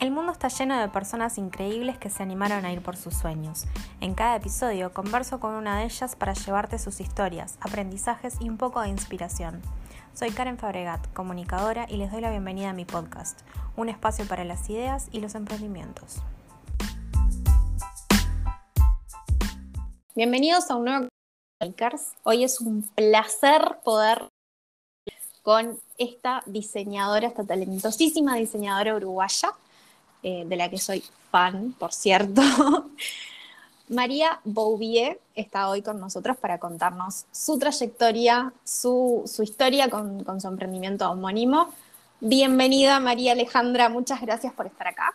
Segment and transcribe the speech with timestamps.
[0.00, 3.64] El mundo está lleno de personas increíbles que se animaron a ir por sus sueños.
[4.00, 8.58] En cada episodio converso con una de ellas para llevarte sus historias, aprendizajes y un
[8.58, 9.62] poco de inspiración.
[10.12, 13.40] Soy Karen Fabregat, comunicadora, y les doy la bienvenida a mi podcast,
[13.76, 16.16] un espacio para las ideas y los emprendimientos.
[20.14, 21.08] Bienvenidos a un nuevo.
[22.24, 24.28] Hoy es un placer poder
[25.42, 29.50] con esta diseñadora, esta talentosísima diseñadora uruguaya,
[30.26, 32.40] eh, de la que soy fan, por cierto.
[33.90, 41.10] María Bouvier está hoy con nosotros para contarnos su trayectoria, su, historia con, su emprendimiento
[41.10, 41.74] homónimo.
[42.20, 45.14] Bienvenida María Alejandra, muchas gracias por estar acá.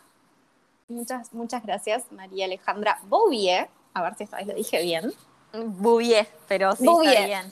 [0.88, 5.12] Muchas, muchas gracias María Alejandra Bouvier, a ver si esta vez lo dije bien.
[5.53, 7.52] Bouvier, pero sí está bien.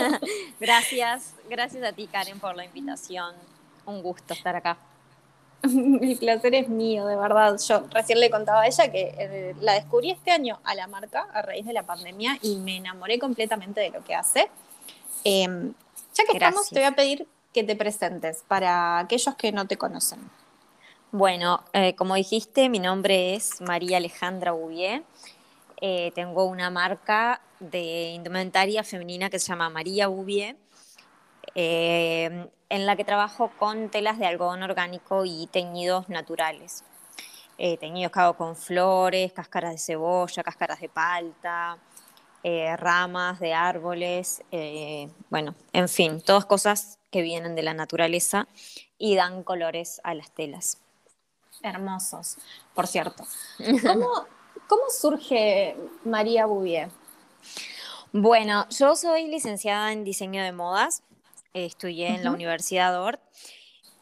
[0.60, 3.34] gracias, gracias a ti Karen por la invitación.
[3.84, 4.78] Un gusto estar acá.
[6.00, 7.58] El placer es mío, de verdad.
[7.66, 11.26] Yo recién le contaba a ella que eh, la descubrí este año a la marca
[11.32, 14.48] a raíz de la pandemia y me enamoré completamente de lo que hace.
[15.24, 15.72] Em,
[16.14, 19.76] ya que estamos, te voy a pedir que te presentes para aquellos que no te
[19.76, 20.20] conocen.
[21.12, 25.02] Bueno, eh, como dijiste, mi nombre es María Alejandra Bouvier.
[25.80, 30.56] Eh, tengo una marca de indumentaria femenina que se llama María Bouvier
[31.58, 36.84] eh, en la que trabajo con telas de algodón orgánico y teñidos naturales.
[37.56, 41.78] Eh, teñidos que hago con flores, cáscaras de cebolla, cáscaras de palta,
[42.42, 44.42] eh, ramas de árboles,
[45.30, 48.46] bueno, en fin, todas cosas que vienen de la naturaleza
[48.98, 50.78] y dan colores a las telas.
[51.62, 52.36] Hermosos,
[52.74, 53.24] por cierto.
[53.82, 54.26] ¿Cómo,
[54.68, 56.90] cómo surge María Bouvier?
[58.12, 61.02] Bueno, yo soy licenciada en diseño de modas,
[61.64, 63.20] estudié en la Universidad Ort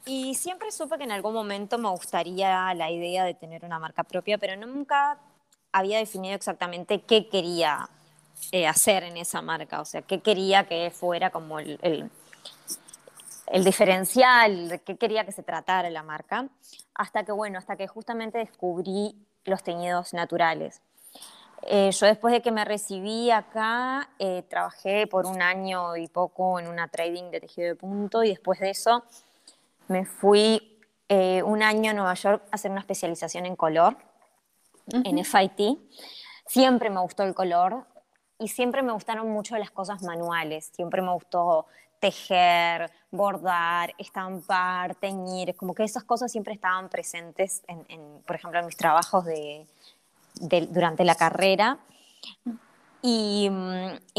[0.07, 4.03] y siempre supe que en algún momento me gustaría la idea de tener una marca
[4.03, 5.19] propia, pero nunca
[5.73, 7.89] había definido exactamente qué quería
[8.53, 12.11] eh, hacer en esa marca, o sea, qué quería que fuera como el, el,
[13.47, 16.49] el diferencial, qué quería que se tratara la marca,
[16.95, 20.81] hasta que, bueno, hasta que justamente descubrí los teñidos naturales.
[21.67, 26.59] Eh, yo después de que me recibí acá, eh, trabajé por un año y poco
[26.61, 29.05] en una trading de tejido de punto y después de eso
[29.89, 33.97] me fui eh, un año a Nueva York a hacer una especialización en color,
[34.93, 35.79] en FIT.
[36.47, 37.87] Siempre me gustó el color
[38.39, 41.67] y siempre me gustaron mucho las cosas manuales, siempre me gustó
[41.99, 48.67] tejer, bordar, estampar, teñir, como que esas cosas siempre estaban presentes, en por ejemplo, en
[48.67, 49.67] mis trabajos de,
[50.35, 51.79] durante la carrera.
[53.07, 53.51] Y,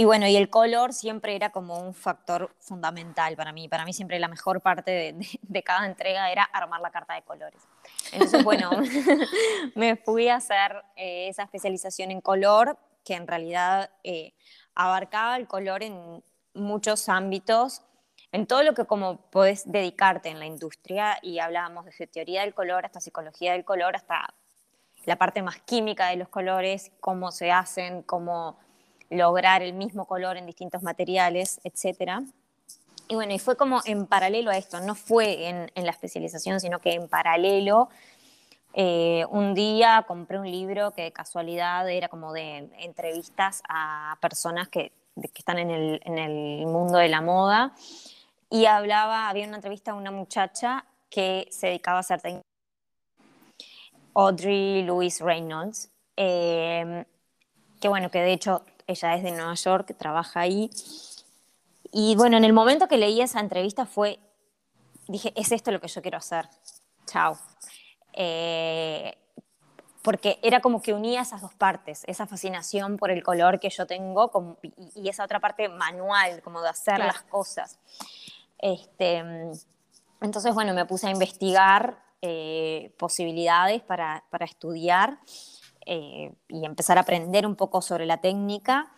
[0.03, 3.67] bueno, y el color siempre era como un factor fundamental para mí.
[3.67, 7.63] Para mí siempre la mejor parte de, cada entrega era armar la carta de colores.
[8.11, 8.69] Entonces, bueno,
[9.75, 14.35] me fui a hacer eh, esa especialización en color, que en realidad eh,
[14.75, 17.81] abarcaba el color en muchos ámbitos,
[18.31, 22.53] en todo lo que como puedes dedicarte en la industria, y hablábamos desde teoría del
[22.53, 24.31] color hasta psicología del color, hasta
[25.05, 28.57] la parte más química de los colores, cómo se hacen, cómo
[29.09, 32.21] lograr el mismo color en distintos materiales, etc.
[33.07, 36.79] Y bueno, y fue como en paralelo a esto, no fue en, la especialización, sino
[36.79, 37.89] que en paralelo.
[38.73, 44.67] Eh, un día compré un libro que de casualidad era como de entrevistas a personas
[44.67, 44.91] que,
[45.21, 47.73] que están en el, en el, mundo de la moda
[48.49, 52.21] y hablaba, había una entrevista a una muchacha que se dedicaba a hacer
[54.15, 57.05] Audrey Louise Reynolds, em,
[57.79, 60.69] que bueno, que de hecho ella es de Nueva York, trabaja ahí.
[61.91, 64.19] Y bueno, en el momento que leí esa entrevista fue,
[65.07, 66.47] dije, es esto lo que yo quiero hacer.
[67.05, 67.37] Chao.
[68.13, 69.17] Eh,
[70.01, 73.87] porque era como que unía esas dos partes, esa fascinación por el color que yo
[73.87, 74.59] tengo
[74.95, 77.79] y, esa otra parte manual, como de hacer las cosas.
[78.59, 79.23] Este,
[80.21, 85.19] entonces, bueno, me puse a investigar eh, posibilidades para, para estudiar
[85.85, 88.91] eh, y empezar a aprender un poco sobre la técnica.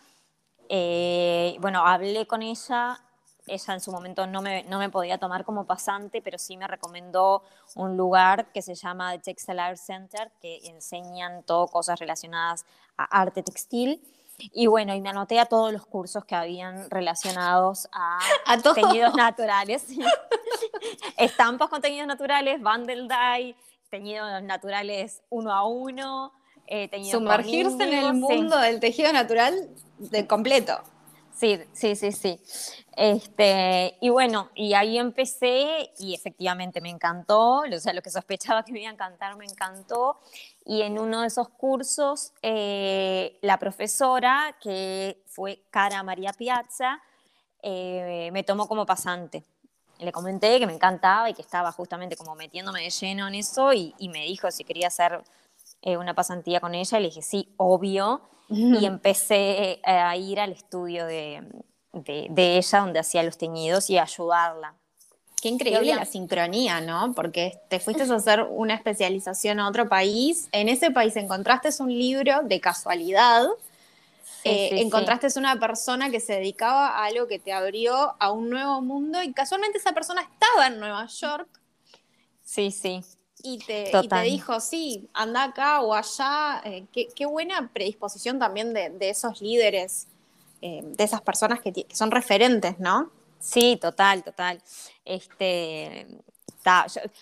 [0.68, 3.00] Eh, bueno, hablé con ella,
[3.46, 6.66] ella en su momento no me, no me, podía tomar como pasante, pero sí me
[6.66, 7.42] recomendó
[7.74, 12.64] un lugar que se llama The Textile Art Center, que enseñan todo cosas relacionadas
[12.96, 14.02] a arte textil.
[14.38, 19.14] Y bueno, y me anoté a todos los cursos que habían relacionados a, ¿A teñidos
[19.14, 19.86] naturales.
[21.16, 23.56] Estampas con teñidos naturales, bundle dye,
[23.90, 26.32] teñidos naturales uno a uno.
[26.66, 30.78] Eh, Sumergirse en el mundo del tejido natural de completo.
[31.38, 32.40] Sí, sí, sí, sí.
[32.96, 38.64] Este, y bueno, y ahí empecé y efectivamente me encantó, o sea, lo que sospechaba
[38.64, 40.18] que me iba a encantar me encantó.
[40.68, 47.00] Y en uno de esos cursos, eh, la profesora, que fue Cara María Piazza,
[47.62, 49.44] eh, me tomó como pasante.
[49.98, 53.72] Le comenté que me encantaba y que estaba justamente como metiéndome de lleno en eso
[53.72, 55.24] y, me dijo si quería hacer
[55.80, 56.98] eh, una pasantía con ella.
[56.98, 61.42] Y le dije, sí, obvio y empecé eh, a ir al estudio de,
[61.92, 64.74] de, ella donde hacía los teñidos y a ayudarla.
[65.40, 67.12] Qué increíble la sincronía, ¿no?
[67.14, 71.90] Porque te fuiste a hacer una especialización a otro país, en ese país encontraste un
[71.90, 73.46] libro de casualidad,
[74.44, 78.80] eh, encontraste una persona que se dedicaba a algo que te abrió a un nuevo
[78.80, 81.48] mundo y casualmente esa persona estaba en Nueva York.
[82.44, 83.02] Sí, sí.
[83.42, 83.92] Y te,
[84.24, 86.60] dijo, sí, anda acá o allá.
[86.64, 90.08] Eh, qué, buena predisposición también de, esos líderes,
[90.60, 93.12] eh, de esas personas que, son referentes, ¿no?
[93.38, 94.62] Sí, total, total.
[95.04, 96.06] Este,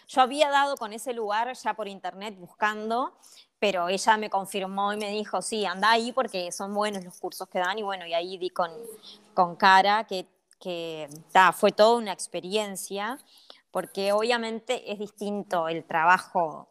[0.09, 3.17] yo, había dado con ese lugar ya por internet buscando,
[3.59, 7.49] pero ella me confirmó y me dijo, sí, anda ahí porque son buenos los cursos
[7.49, 7.79] que dan.
[7.79, 8.71] Y bueno, y ahí di con,
[9.35, 10.27] con cara que,
[10.59, 11.09] que
[11.55, 13.19] fue toda una experiencia
[13.71, 16.71] porque obviamente es distinto el trabajo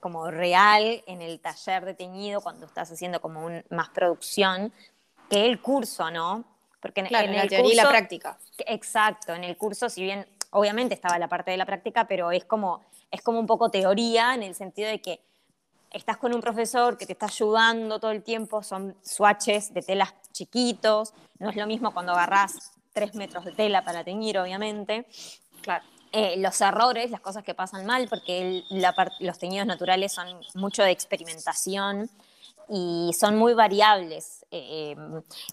[0.00, 4.72] como real en el taller de teñido cuando estás haciendo como más producción
[5.30, 6.51] que el curso, ¿no?
[6.82, 8.36] Porque en, el la teoría y la práctica.
[8.66, 12.44] Exacto, en el curso, si bien obviamente estaba la parte de la práctica, pero es
[12.44, 15.20] como, es como un poco teoría en el sentido de que
[15.92, 20.12] estás con un profesor que te está ayudando todo el tiempo, son swatches de telas
[20.32, 25.06] chiquitos, no es lo mismo cuando agarrás tres metros de tela para teñir, obviamente.
[25.62, 25.84] Claro.
[26.10, 28.64] Eh, los errores, las cosas que pasan mal, porque
[29.20, 32.10] los teñidos naturales son mucho de experimentación
[32.74, 34.46] y son muy variables.
[34.50, 34.96] Eh,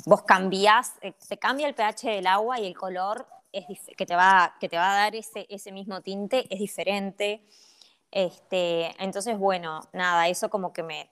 [0.06, 3.66] vos cambiás, eh, te cambia el pH del agua y el color es
[3.98, 7.44] que, te va, que te va a dar ese, ese mismo tinte es diferente.
[8.10, 11.10] Este, entonces, bueno, nada, eso como que me,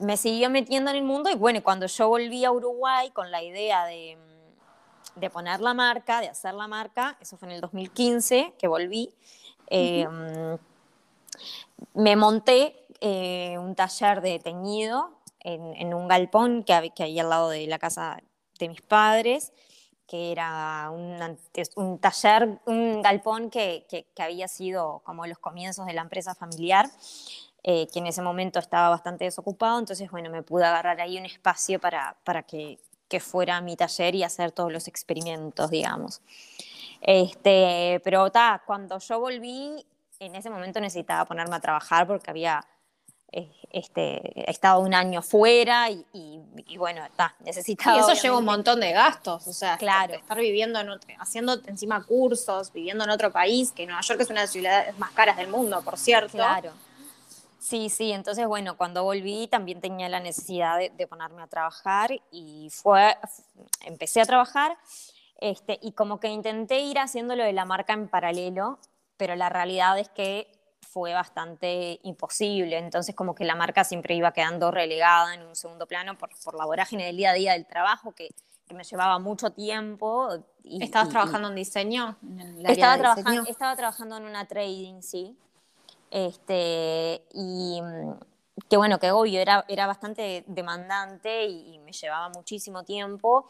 [0.00, 3.42] me siguió metiendo en el mundo y bueno, cuando yo volví a Uruguay con la
[3.42, 4.18] idea de
[5.16, 9.14] de poner la marca, de hacer la marca, eso fue en el 2015 que volví.
[9.68, 10.58] Em,
[11.94, 15.10] me monté eh, un taller de teñido
[15.40, 18.20] en, un galpón que, hay, que hay al lado de la casa
[18.58, 19.52] de mis padres,
[20.08, 21.38] que era un,
[21.76, 26.90] un taller, un galpón que, que, había sido como los comienzos de la empresa familiar.
[27.68, 31.24] Eh, que en ese momento estaba bastante desocupado, entonces, bueno, me pude agarrar ahí un
[31.24, 32.78] espacio para, para que
[33.08, 36.22] que fuera mi taller y hacer todos los experimentos, digamos.
[37.00, 39.86] Este, pero ta, cuando yo volví,
[40.18, 42.66] en ese momento necesitaba ponerme a trabajar porque había
[43.32, 47.96] este, estado un año fuera y, y, bueno, ta, necesitaba...
[47.96, 50.14] Y eso lleva un montón de gastos, o sea, claro.
[50.14, 50.78] estar viviendo,
[51.18, 54.98] haciendo encima cursos, viviendo en otro país, que Nueva York es una de las ciudades
[54.98, 56.32] más caras del mundo, por cierto.
[56.32, 56.72] Claro.
[57.58, 62.70] Sí, sí, entonces bueno, cuando volví también tenía la necesidad de, ponerme a trabajar y
[62.70, 63.16] fue,
[63.84, 64.78] empecé a trabajar
[65.40, 68.78] este, y como que intenté ir haciéndolo de la marca en paralelo,
[69.16, 70.55] pero la realidad es que
[70.96, 75.86] fue bastante imposible, entonces como que la marca siempre iba quedando relegada en un segundo
[75.86, 78.30] plano por, por la vorágine del día a día del trabajo que,
[78.66, 80.30] que me llevaba mucho tiempo.
[80.64, 82.16] Y, ¿Estabas trabajando en diseño?
[82.64, 85.36] estaba, trabajando, estaba trabajando en una trading, sí.
[86.10, 88.12] Este, y mm,
[88.66, 93.46] que bueno, que obvio, era, era bastante demandante y, me llevaba muchísimo tiempo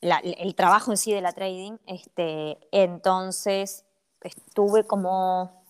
[0.00, 1.78] el trabajo en sí de la trading.
[1.84, 3.84] Este, entonces
[4.20, 5.65] estuve como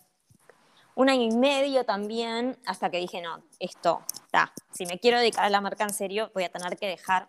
[0.96, 5.44] un año y medio también hasta que dije, no, esto, está, si me quiero dedicar
[5.44, 7.28] a la marca en serio, voy a tener que dejar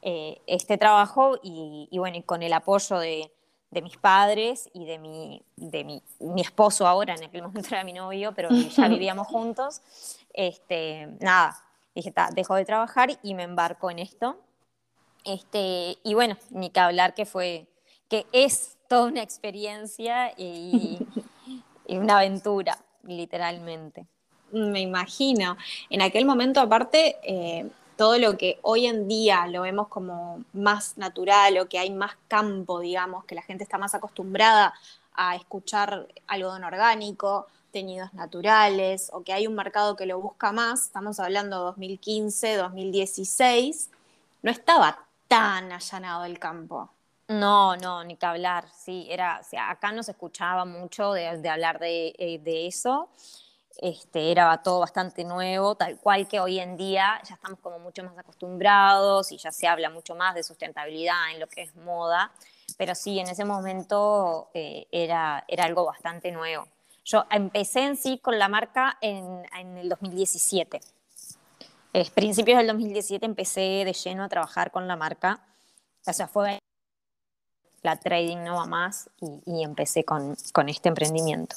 [0.00, 3.32] eh, este trabajo y, y, bueno, y con el apoyo de,
[3.72, 7.82] de mis padres y de mi, de mi, mi, esposo ahora, en aquel momento era
[7.82, 9.82] mi novio, pero ya vivíamos juntos,
[10.32, 11.60] este, nada,
[11.96, 14.38] dije, dejo de trabajar y me embarco en esto.
[15.24, 17.66] Este, y bueno, ni que hablar que fue,
[18.08, 21.00] que es toda una experiencia y,
[21.86, 24.06] y una aventura, literalmente.
[24.52, 25.56] Me imagino.
[25.90, 30.96] En aquel momento, aparte, eh, todo lo que hoy en día lo vemos como más
[30.96, 34.74] natural o que hay más campo, digamos, que la gente está más acostumbrada
[35.14, 40.84] a escuchar algodón orgánico, teñidos naturales, o que hay un mercado que lo busca más,
[40.84, 43.90] estamos hablando 2015, 2016,
[44.42, 46.90] no estaba tan allanado el campo.
[47.28, 51.26] No, no, ni que hablar, sí, era, o sea, acá no se escuchaba mucho de,
[51.48, 53.08] hablar de, eh, de eso.
[53.78, 58.04] este, era todo bastante nuevo, tal cual que hoy en día ya estamos como mucho
[58.04, 62.30] más acostumbrados y ya se habla mucho más de sustentabilidad en lo que es moda,
[62.76, 66.68] pero sí, en ese momento eh, era, era algo bastante nuevo.
[67.04, 70.80] Yo empecé en sí con la marca en, en el 2017.
[71.94, 75.40] A principios del 2017 empecé de lleno a trabajar con la marca,
[76.06, 76.58] o sea, fue
[77.84, 80.36] la trading no va más y, empecé con,
[80.66, 81.54] este emprendimiento.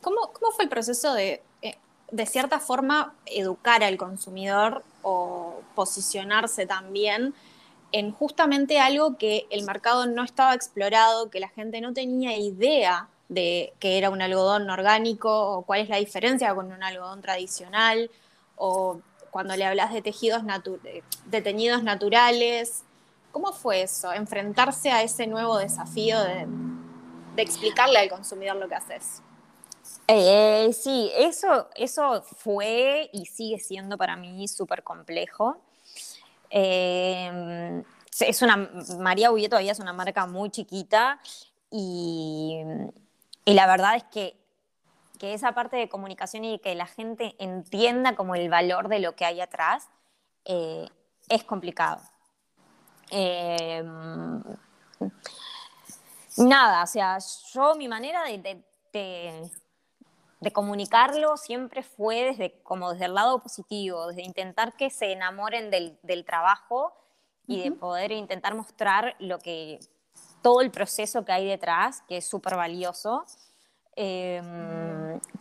[0.00, 1.76] ¿Cómo, fue el proceso de, eh,
[2.10, 7.34] de cierta forma, educar al consumidor o posicionarse también
[7.92, 13.08] en justamente algo que el mercado no estaba explorado, que la gente no tenía idea
[13.28, 18.10] de que era un algodón orgánico o cuál es la diferencia con un algodón tradicional
[18.56, 19.00] o
[19.30, 20.42] cuando le hablas de tejidos
[21.26, 22.84] de teñidos naturales.
[23.32, 24.12] ¿Cómo fue eso?
[24.12, 26.46] Enfrentarse a ese nuevo desafío de,
[27.38, 29.22] explicarle al consumidor lo que haces.
[30.06, 35.56] Eh, sí, eso, eso fue y sigue siendo para mí súper complejo.
[36.50, 37.82] Eh,
[38.20, 41.18] es una, María Bullet todavía es una marca muy chiquita
[41.70, 42.60] y,
[43.46, 44.36] y la verdad es que,
[45.18, 49.16] que, esa parte de comunicación y que la gente entienda como el valor de lo
[49.16, 49.88] que hay atrás
[50.44, 50.86] eh,
[51.30, 52.02] es complicado.
[53.12, 53.84] Eh,
[56.38, 57.18] nada, o sea,
[57.52, 59.50] yo mi manera de, de, de
[60.42, 65.70] de comunicarlo siempre fue desde, como desde el lado positivo, desde intentar que se enamoren
[65.70, 66.92] del, del trabajo
[67.46, 69.78] y de poder intentar mostrar lo que,
[70.42, 73.24] todo el proceso que hay detrás, que es súper valioso,
[73.94, 74.42] eh,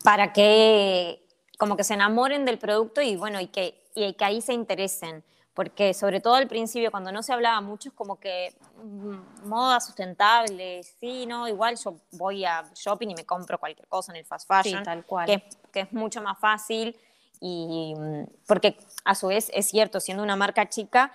[0.03, 1.25] para que
[1.57, 5.23] como que se enamoren del producto y bueno, y que, y que ahí se interesen
[5.53, 9.79] porque sobre todo al principio, cuando no se hablaba mucho, es como que mm, moda
[9.79, 14.25] sustentable, sí, no, igual yo voy a shopping y me compro cualquier cosa en el
[14.25, 15.25] fast fashion, tal cual.
[15.25, 16.97] Que, que, es mucho más fácil
[17.41, 21.11] y mm, porque a su vez es cierto, siendo una marca chica,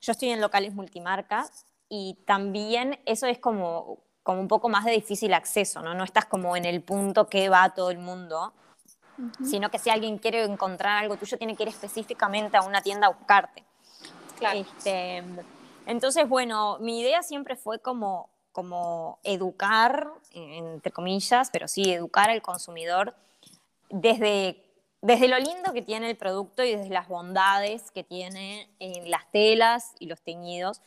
[0.00, 4.92] yo estoy en locales multimarcas y también eso es como, como un poco más de
[4.92, 5.94] difícil acceso, ¿no?
[5.94, 8.54] No estás como en el punto que va todo el mundo,
[9.18, 9.44] uh -huh.
[9.44, 13.08] sino que si alguien quiere encontrar algo tuyo, tiene que ir específicamente a una tienda
[13.08, 13.64] a buscarte.
[14.40, 14.58] Claro.
[14.58, 15.22] Este,
[15.86, 22.42] entonces, bueno, mi idea siempre fue como, como educar, entre comillas, pero sí, educar al
[22.42, 23.14] consumidor
[23.90, 24.64] desde,
[25.02, 29.30] desde lo lindo que tiene el producto y desde las bondades que tiene en las
[29.30, 30.80] telas y los teñidos,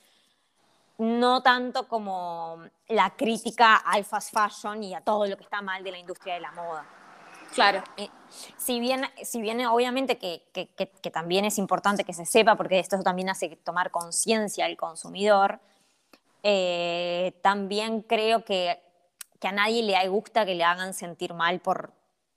[0.98, 5.84] no tanto como la crítica al fast fashion y a todo lo que está mal
[5.84, 6.86] de la industria de la moda.
[7.54, 7.84] Claro.
[7.98, 8.10] Eh,
[8.58, 13.30] si, bien, si obviamente que, que, también es importante que se sepa, porque esto también
[13.30, 15.60] hace tomar conciencia al consumidor,
[16.42, 18.80] eh, también creo que,
[19.42, 21.92] a nadie le gusta que le hagan sentir mal por,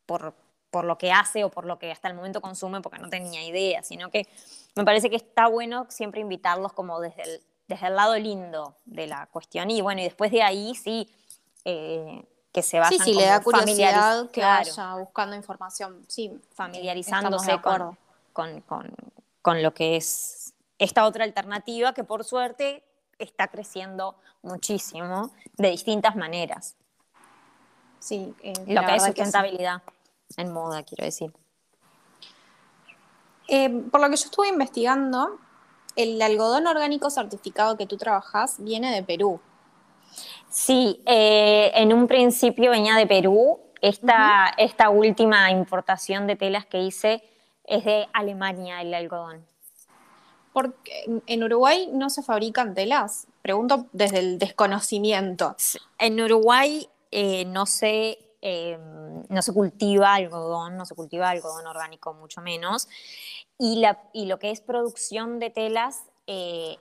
[0.07, 0.35] por,
[0.71, 3.45] por, lo que hace o por lo que hasta el momento consume porque no tenía
[3.45, 4.27] idea, sino que
[4.75, 9.07] me parece que está bueno siempre invitarlos como desde el, desde el lado lindo de
[9.07, 11.09] la cuestión y bueno, y después de ahí sí...
[11.65, 12.25] Eh,
[12.57, 17.61] que se vayan sí, sí, le da curiosidad que claro, vaya buscando información, sí, familiarizándose
[17.61, 17.99] con,
[18.33, 18.91] con, con,
[19.43, 22.83] con, lo que es esta otra alternativa que por suerte
[23.19, 26.77] está creciendo muchísimo de distintas maneras.
[27.99, 29.93] Sí, eh, lo que es sustentabilidad que
[30.31, 30.41] sí.
[30.41, 31.31] en moda, quiero decir.
[33.49, 35.39] Eh, por lo que yo estuve investigando,
[35.95, 39.43] el algodón orgánico certificado que tú trabajas viene de Perú.
[40.49, 43.61] Sí, eh, en un principio venía de Perú.
[43.81, 44.55] Esta, uh -huh.
[44.59, 47.23] esta última importación de telas que hice
[47.65, 49.45] es de Alemania, el algodón.
[50.53, 53.27] Porque en Uruguay no se fabrican telas.
[53.43, 55.55] Pregunto desde el desconocimiento.
[55.99, 58.19] En Uruguay eh, no se
[58.49, 58.79] eh,
[59.29, 62.89] no se cultiva algodón, no se cultiva algodón orgánico, mucho menos.
[63.59, 66.77] Y, la, y lo que es producción de telas eh,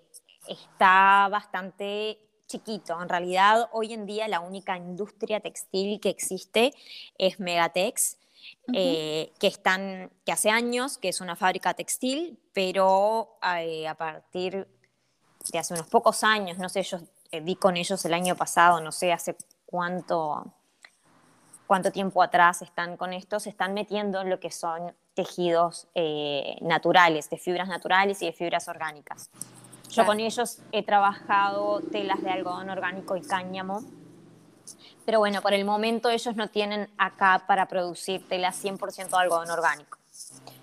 [0.48, 3.02] está bastante chiquito.
[3.02, 6.74] En realidad, hoy en día la única industria textil que existe
[7.18, 8.18] es Megatex,
[8.68, 8.76] uh -huh.
[8.76, 14.68] eh, que, están, que hace años que es una fábrica textil, pero eh, a partir
[15.52, 17.00] de hace unos pocos años, no sé, yo
[17.32, 19.36] eh, vi con ellos el año pasado, no sé hace
[19.66, 20.54] cuánto,
[21.68, 25.88] cuánto tiempo atrás están con esto, se están metiendo en lo que son tejidos
[26.60, 29.30] naturales, de fibras naturales y de fibras orgánicas.
[29.88, 30.08] Yo claro.
[30.08, 33.82] con ellos he trabajado telas de algodón orgánico y cáñamo,
[35.06, 39.52] pero bueno, por el momento ellos no tienen acá para producir telas 100% de algodón
[39.52, 39.98] orgánico.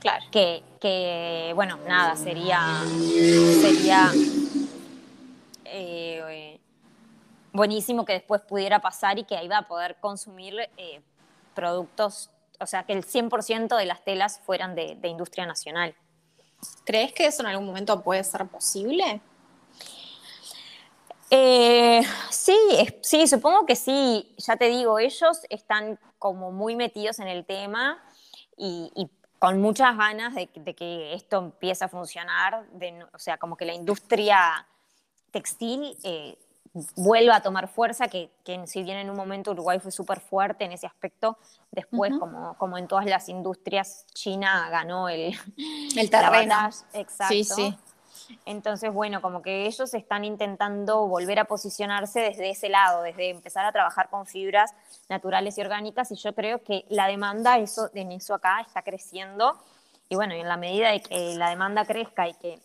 [0.01, 0.25] Claro.
[0.33, 2.83] Que, que bueno, nada, sería,
[3.61, 4.11] sería
[5.65, 6.59] eh,
[7.53, 11.01] buenísimo que después pudiera pasar y que ahí va a poder consumir eh,
[11.55, 12.31] productos
[12.63, 15.95] o sea, que el 100% de las telas fueran de, industria nacional.
[16.85, 19.21] ¿Crees que eso en algún momento puede ser posible?
[21.31, 22.59] Eh, sí,
[23.01, 24.35] sí, supongo que sí.
[24.37, 28.03] Ya te digo, ellos están como muy metidos en el tema
[28.57, 32.65] y, con muchas ganas de, que esto empiece a funcionar,
[33.13, 34.69] o sea, como que la industria
[35.33, 36.39] textil eh,
[36.97, 38.31] vuelva a tomar fuerza, que,
[38.67, 41.37] si bien en un momento Uruguay fue súper fuerte en ese aspecto,
[41.71, 45.35] después, como, como en todas las industrias, China ganó el,
[45.97, 46.71] el terreno.
[46.95, 47.35] Exacto.
[47.35, 47.79] Sí, sí.
[48.47, 53.67] Entonces, bueno, como que ellos están intentando volver a posicionarse desde ese lado, desde empezar
[53.67, 54.73] a trabajar con fibras
[55.09, 59.59] naturales y orgánicas, y yo creo que la demanda eso, en eso acá está creciendo.
[60.09, 62.61] Y bueno, en la medida de que la demanda crezca y que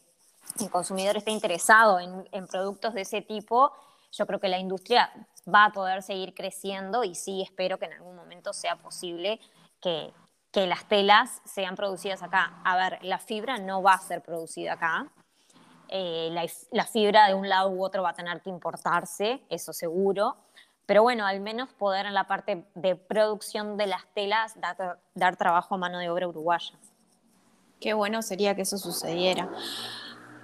[0.59, 3.73] el consumidor esté interesado en, en productos de ese tipo,
[4.11, 5.11] yo creo que la industria
[5.53, 9.39] va a poder seguir creciendo y sí espero que en algún momento sea posible
[9.81, 10.13] que,
[10.51, 12.61] que las telas sean producidas acá.
[12.63, 15.11] A ver, la fibra no va a ser producida acá.
[15.89, 19.71] Eh, la, la, fibra de un lado u otro va a tener que importarse, eso
[19.71, 20.35] seguro.
[20.85, 25.35] Pero bueno, al menos poder en la parte de producción de las telas dar, dar
[25.37, 26.73] trabajo a mano de obra uruguaya.
[27.79, 29.49] Qué bueno sería que eso sucediera.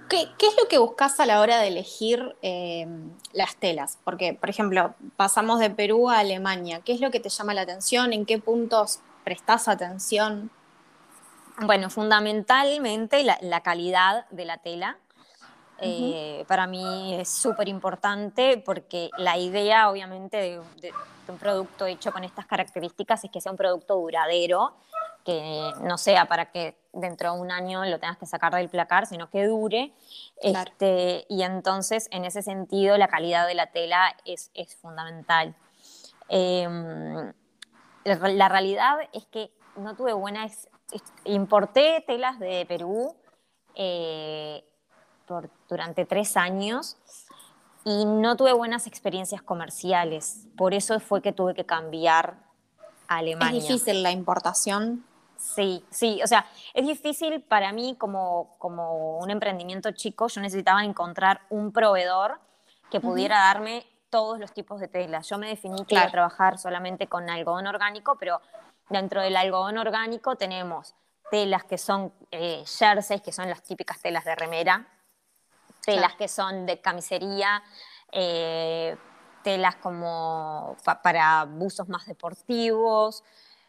[0.08, 2.86] ¿Qué, es lo que buscas a la hora de elegir eh,
[3.32, 3.98] las telas?
[4.04, 6.80] Porque, por ejemplo, pasamos de Perú a Alemania.
[6.84, 8.12] ¿Qué es lo que te llama la atención?
[8.12, 10.50] ¿En qué puntos prestas atención?
[11.60, 14.98] Bueno, fundamentalmente la, calidad de la tela.
[15.78, 20.36] Eh, para mí es súper importante porque la idea, obviamente,
[20.80, 20.92] de,
[21.26, 24.74] un producto hecho con estas características es que sea un producto duradero
[25.24, 29.06] que no sea para que dentro de un año lo tengas que sacar del placar,
[29.06, 29.92] sino que dure.
[30.40, 35.54] Este, y entonces, en ese sentido, la calidad de la tela es, es fundamental.
[36.28, 37.32] Em,
[38.04, 40.68] la, realidad es que no tuve buenas...
[41.24, 43.16] Importé telas de Perú
[43.74, 44.64] eh,
[45.26, 46.96] por, durante tres años
[47.84, 50.46] y no tuve buenas experiencias comerciales.
[50.56, 52.38] Por eso fue que tuve que cambiar
[53.08, 53.58] a Alemania.
[53.58, 55.04] ¿Es difícil la importación?
[55.36, 60.84] Sí, sí, o sea, es difícil para mí como, como un emprendimiento chico, yo necesitaba
[60.84, 62.40] encontrar un proveedor
[62.90, 65.28] que pudiera darme todos los tipos de telas.
[65.28, 68.40] Yo me definí que iba a trabajar solamente con algodón orgánico, pero
[68.88, 70.94] dentro del algodón orgánico tenemos
[71.30, 74.86] telas que son eh, jerseys, que son las típicas telas de remera,
[75.84, 77.62] telas que son de camisería,
[78.12, 78.96] eh,
[79.42, 83.24] telas como para buzos más deportivos,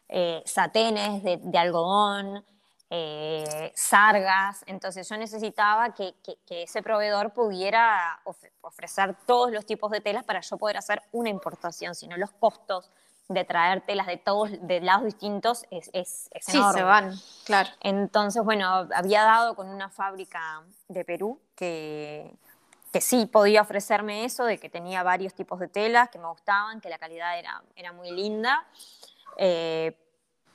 [0.09, 2.45] eh, satenes de, algodón,
[2.89, 4.63] eh, sargas.
[4.67, 6.15] Entonces yo necesitaba que,
[6.49, 8.19] ese proveedor pudiera
[8.61, 12.91] ofrecer todos los tipos de telas para yo poder hacer una importación, sino los costos
[13.27, 17.11] de traer telas de todos de lados distintos es, es, sí, se van,
[17.43, 17.69] claro.
[17.81, 22.31] Entonces, bueno, había dado con una fábrica de Perú que,
[22.95, 26.79] que sí podía ofrecerme eso, de que tenía varios tipos de telas que me gustaban,
[26.79, 28.65] que la calidad era, era muy linda.
[29.37, 29.97] Eh,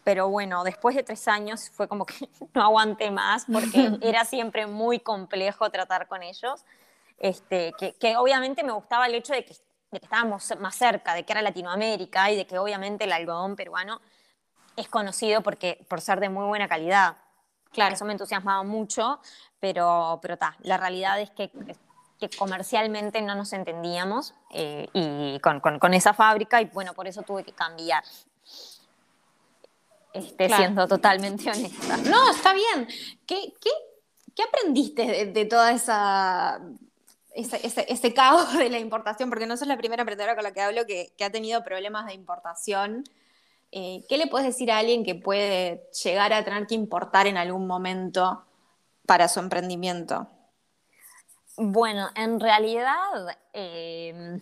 [0.05, 2.15] pero bueno, después de tres años fue como que
[2.55, 6.65] no aguanté más porque era siempre muy complejo tratar con ellos.
[7.19, 9.55] Este, que, que, obviamente me gustaba el hecho de que,
[9.91, 13.57] de que, estábamos más cerca, de que era Latinoamérica y de que obviamente el algodón
[13.57, 14.01] peruano
[14.77, 17.17] es conocido porque, por ser de muy buena calidad.
[17.73, 17.95] Claro.
[17.95, 19.21] Eso me entusiasmaba mucho,
[19.61, 21.51] pero, pero ta, la realidad es que,
[22.19, 27.07] que comercialmente no nos entendíamos eh, y con, con, con, esa fábrica y bueno, por
[27.07, 28.03] eso tuve que cambiar
[30.13, 31.97] esté siendo totalmente honesta.
[31.99, 32.89] No, está bien.
[33.27, 33.71] ¿Qué, qué,
[34.35, 36.61] qué aprendiste de, toda esa
[37.35, 40.61] ese, ese, caos de la importación, porque no sos la primera emprendedora con la que
[40.61, 43.05] hablo que, que ha tenido problemas de importación.
[43.73, 47.37] Eh, ¿Qué le puedes decir a alguien que puede llegar a tener que importar en
[47.37, 48.45] algún momento
[49.07, 50.27] para su emprendimiento?
[51.57, 54.41] Bueno, en realidad, eh,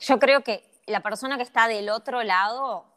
[0.00, 2.89] yo creo que la persona que está del otro lado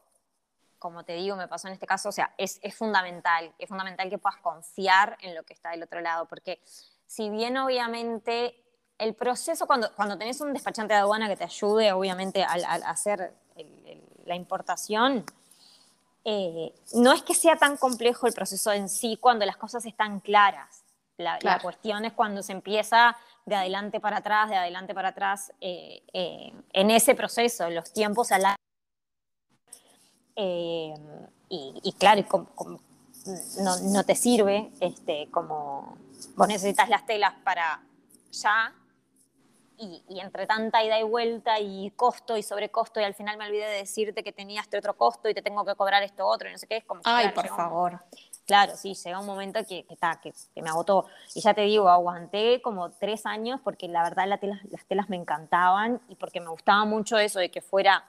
[0.84, 4.18] como te digo, me pasó en este caso, o sea, es, fundamental, es fundamental que
[4.18, 6.62] puedas confiar en lo que está del otro lado, porque
[7.08, 8.62] si bien obviamente
[8.98, 13.34] el proceso, cuando, cuando tenés un despachante de aduana que te ayude, obviamente, al, hacer
[14.26, 15.26] la importación,
[16.26, 20.20] eh, no es que sea tan complejo el proceso en sí cuando las cosas están
[20.20, 20.84] claras.
[21.16, 23.16] La, cuestión es cuando se empieza
[23.46, 28.34] de adelante para atrás, de adelante para atrás, eh, eh, en ese proceso, los tiempos
[28.34, 28.58] alargan
[30.36, 30.94] eh,
[31.50, 32.24] y, claro,
[33.60, 35.98] no, te sirve, este, como
[36.36, 37.82] vos necesitas las telas para
[38.32, 38.74] ya,
[39.78, 43.66] y, entre tanta ida y vuelta y costo y sobrecosto y al final me olvidé
[43.66, 46.52] de decirte que tenía este otro costo y te tengo que cobrar esto otro y
[46.52, 47.02] no sé qué, es como...
[47.04, 48.00] Ay, por favor.
[48.46, 51.06] claro, sí, llegó un momento que, que, que, que, me agotó.
[51.36, 56.02] Y ya te digo, aguanté como tres años porque la verdad las telas me encantaban
[56.08, 58.06] y porque me gustaba mucho eso de que fuera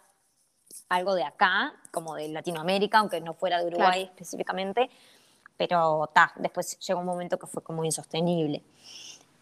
[0.88, 4.90] algo de acá, como de Latinoamérica, aunque no fuera de Uruguay específicamente,
[5.56, 8.62] pero ta, después llegó un momento que fue como insostenible.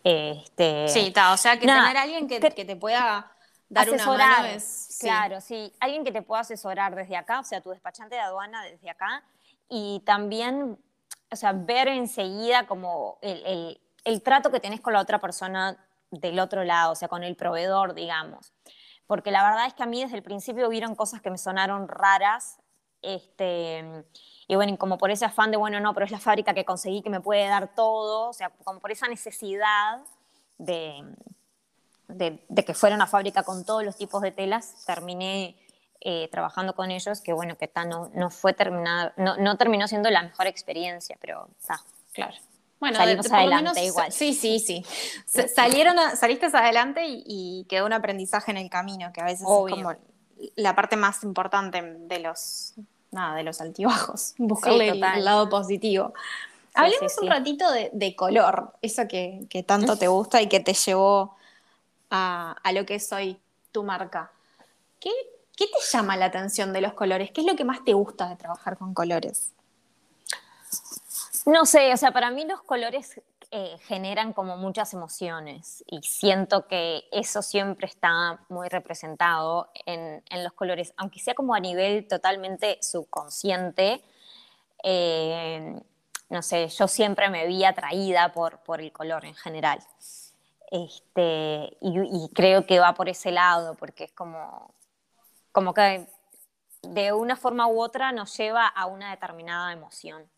[0.05, 3.33] Este, sí, ta, o sea, que tener a alguien que, que, te pueda
[3.69, 4.61] dar asesorar, una mano
[4.99, 8.63] Claro, sí, alguien que te pueda asesorar desde acá, o sea, tu despachante de aduana
[8.65, 9.23] desde acá,
[9.69, 10.77] y también,
[11.31, 15.77] o sea, ver enseguida como el, el, el trato que tenés con la otra persona
[16.11, 18.53] del otro lado, o sea, con el proveedor, digamos
[19.13, 21.87] porque la verdad es que a mí desde el principio hubieron cosas que me sonaron
[21.87, 22.57] raras,
[23.03, 23.85] este,
[24.49, 27.03] y bueno, como por ese afán de, bueno, no, pero es la fábrica que conseguí
[27.03, 30.01] que me puede dar todo, o sea, como por esa necesidad
[30.57, 31.15] de,
[32.09, 35.57] de, que fuera una fábrica con todos los tipos de telas, terminé
[36.01, 40.09] eh, trabajando con ellos, que bueno, que no, no fue terminado, no, no terminó siendo
[40.09, 41.83] la mejor experiencia, pero está.
[42.15, 42.39] Claro.
[42.83, 44.11] Bueno, salimos adelante igual.
[44.11, 44.85] Sí, sí, sí.
[45.55, 49.95] Salieron, saliste adelante y, quedó un aprendizaje en el camino, que a veces es como
[50.57, 52.75] la parte más importante de los,
[53.13, 56.13] nada, de los altibajos, buscarle el, lado positivo.
[56.75, 61.37] Hablemos un ratito de, color, eso que, tanto te gusta y que te llevó
[62.11, 63.39] a, lo que es hoy
[63.71, 64.33] tu marca.
[64.99, 65.13] ¿Qué,
[65.57, 67.31] ¿Qué te llama la atención de los colores?
[67.31, 69.53] ¿Qué es lo que más te gusta de trabajar con colores?
[71.47, 76.69] No sé, o sea, para mí los colores eh, generan como muchas emociones y siento
[76.69, 82.79] que eso siempre está muy representado en, los colores, aunque sea como a nivel totalmente
[82.81, 84.03] subconsciente.
[84.85, 85.81] Eh,
[86.31, 89.81] no sé, yo siempre me vi atraída por, por el color en general.
[90.71, 94.73] Este, y, creo que va por ese lado, porque es como,
[95.53, 96.07] como que
[96.81, 100.32] de una forma u otra nos lleva a una determinada emoción.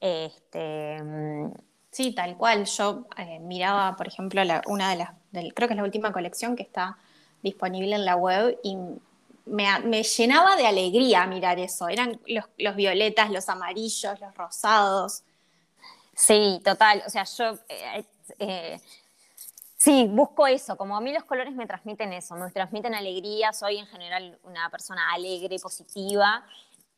[0.00, 1.52] Este, mm,
[1.90, 2.64] sí, tal cual.
[2.66, 5.10] Yo eh, miraba, por ejemplo, una de las,
[5.54, 6.98] creo que es la última colección que está
[7.42, 8.76] disponible en la web y
[9.46, 11.88] me, llenaba de alegría mirar eso.
[11.88, 15.22] Eran los, violetas, los amarillos, los rosados.
[16.14, 17.02] Sí, total.
[17.06, 18.04] O sea, yo eh,
[18.38, 18.80] eh,
[19.76, 20.76] sí, busco eso.
[20.76, 23.52] Como a mí los colores me transmiten eso, me transmiten alegría.
[23.52, 26.44] Soy en general una persona alegre, positiva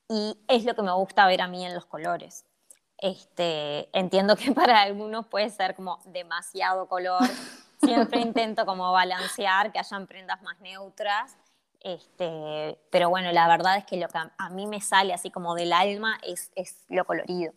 [0.08, 2.45] y es lo que me gusta ver a mí en los colores.
[2.98, 7.22] Este, entiendo que para algunos puede ser como demasiado color.
[7.80, 11.36] Siempre intento como balancear, que hayan prendas más neutras.
[11.80, 15.54] Este, pero bueno, la verdad es que lo que a, mí me sale así como
[15.54, 17.52] del alma es, es lo colorido.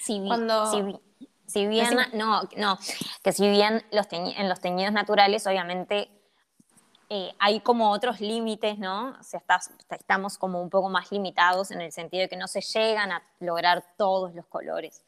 [0.00, 0.20] Si,
[1.46, 2.78] si, bien, no, no,
[3.22, 6.10] que si bien los en los teñidos naturales, obviamente
[7.14, 9.10] eh, hay como otros límites, ¿no?
[9.20, 9.42] O sea,
[9.90, 13.22] estamos como un poco más limitados en el sentido de que no se llegan a
[13.38, 15.02] lograr todos los colores.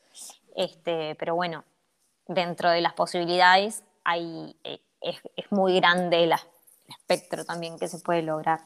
[0.54, 1.64] Este, pero bueno,
[2.28, 5.16] dentro de las posibilidades hay, eh, es,
[5.48, 6.34] muy grande el
[6.88, 8.60] espectro también que se puede lograr.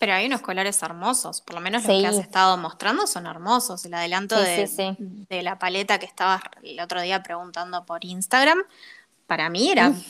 [0.00, 3.84] Pero hay unos colores hermosos, por lo menos los que has estado mostrando son hermosos.
[3.84, 4.96] El adelanto de,
[5.28, 8.64] de, la paleta que estabas el otro día preguntando por Instagram,
[9.28, 10.02] para mí eran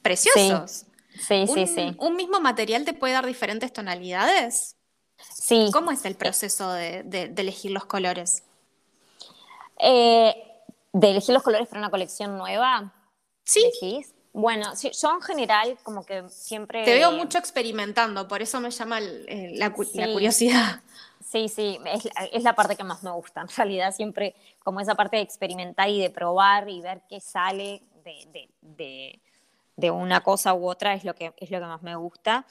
[0.00, 0.86] preciosos.
[1.26, 1.94] Sí, sí, sí.
[1.98, 4.76] ¿Un mismo material te puede dar diferentes tonalidades?
[5.18, 5.68] Sí.
[5.72, 8.42] ¿Cómo es el proceso de, elegir los colores?
[9.78, 10.34] Eh,
[10.92, 12.92] ¿De elegir los colores para una colección nueva?
[13.44, 14.04] Sí.
[14.32, 16.84] Bueno, yo en general como que siempre...
[16.84, 20.80] Te veo mucho experimentando, por eso me llama la, curiosidad.
[21.24, 21.78] Sí, sí,
[22.32, 23.42] es, la parte que más me gusta.
[23.42, 27.82] En realidad siempre como esa parte de experimentar y de probar y ver qué sale
[28.04, 29.20] de de
[29.76, 32.46] una cosa u otra es lo que, es lo que más me gusta.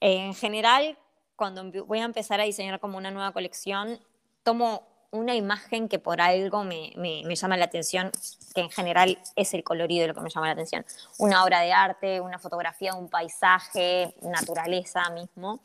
[0.00, 0.96] en general,
[1.36, 3.98] cuando voy a empezar a diseñar como una nueva colección,
[4.42, 8.12] tomo una imagen que por algo me, me, llama la atención,
[8.54, 10.84] que en general es el colorido de lo que me llama la atención.
[11.18, 15.60] Una obra de arte, una fotografía, un paisaje, naturaleza mismo.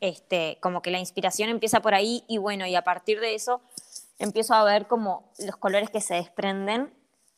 [0.00, 3.60] Este, como que la inspiración empieza por ahí y bueno, y a partir de eso
[4.18, 6.92] empiezo a ver como los colores que se desprenden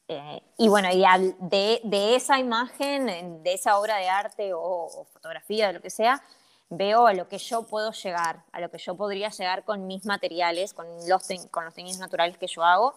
[0.09, 1.03] eh, y bueno, y
[1.39, 6.23] de, de, esa imagen, de esa obra de arte o, fotografía, de lo que sea,
[6.69, 10.05] veo a lo que yo puedo llegar, a lo que yo podría llegar con mis
[10.05, 12.95] materiales, con los, con los tenis naturales que yo hago.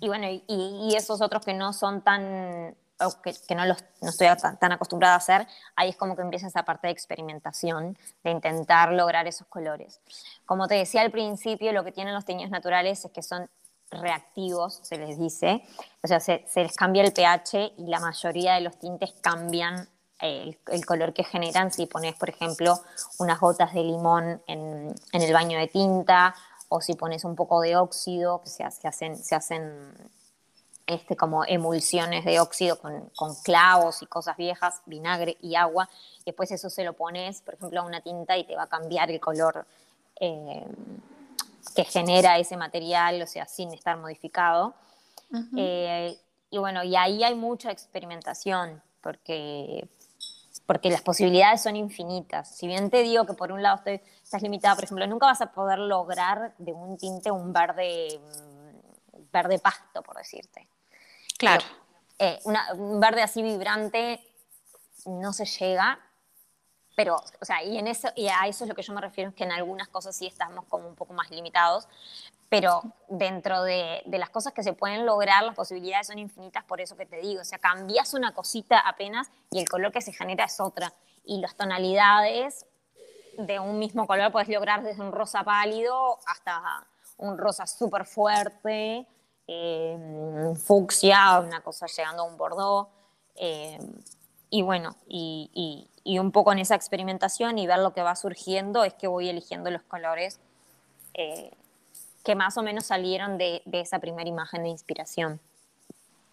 [0.00, 2.74] Y bueno, y, esos otros que no son tan,
[3.22, 6.22] que, que, no, los, no estoy tan, tan, acostumbrada a hacer, ahí es como que
[6.22, 10.00] empieza esa parte de experimentación, de intentar lograr esos colores.
[10.46, 13.48] Como te decía al principio, lo que tienen los teñidos naturales es que son
[13.92, 15.62] reactivos, se les dice,
[16.02, 19.88] o sea, se, les cambia el pH y la mayoría de los tintes cambian
[20.20, 22.78] el, color que generan si pones, por ejemplo,
[23.18, 26.34] unas gotas de limón en, el baño de tinta
[26.68, 29.92] o si pones un poco de óxido, que se, hacen, se hacen
[30.86, 33.10] este, como emulsiones de óxido con,
[33.44, 35.88] clavos y cosas viejas, vinagre y agua.
[36.20, 38.68] Y después eso se lo pones, por ejemplo, a una tinta y te va a
[38.68, 39.66] cambiar el color
[40.20, 40.64] eh,
[41.74, 44.74] que genera ese material, o sea, sin estar modificado.
[45.56, 46.18] Eh,
[46.50, 49.88] y bueno, y ahí hay mucha experimentación, porque,
[50.66, 52.54] porque las posibilidades son infinitas.
[52.54, 55.52] Si bien te digo que por un lado estás limitada, por ejemplo, nunca vas a
[55.52, 60.68] poder lograr de un tinte un verde, mm, verde pasto, por decirte.
[61.38, 61.64] Claro.
[62.18, 64.20] Eh, un verde así vibrante
[65.06, 65.98] no se llega,
[66.94, 69.30] pero, o sea, y, en eso, y a eso es lo que yo me refiero,
[69.30, 71.88] es que en algunas cosas sí estamos como un poco más limitados,
[72.48, 76.80] pero dentro de, de, las cosas que se pueden lograr, las posibilidades son infinitas, por
[76.80, 80.12] eso que te digo, o sea, cambias una cosita apenas y el color que se
[80.12, 80.92] genera es otra,
[81.24, 82.66] y las tonalidades
[83.38, 86.86] de un mismo color puedes lograr desde un rosa pálido hasta
[87.18, 89.06] un rosa súper fuerte,
[89.46, 92.88] eh, fucsia, una cosa llegando a un bordeaux,
[93.34, 93.78] eh,
[94.52, 98.84] y bueno, y, y, un poco en esa experimentación y ver lo que va surgiendo
[98.84, 100.40] es que voy eligiendo los colores
[101.14, 101.52] eh,
[102.22, 105.40] que más o menos salieron de, de esa primera imagen de inspiración.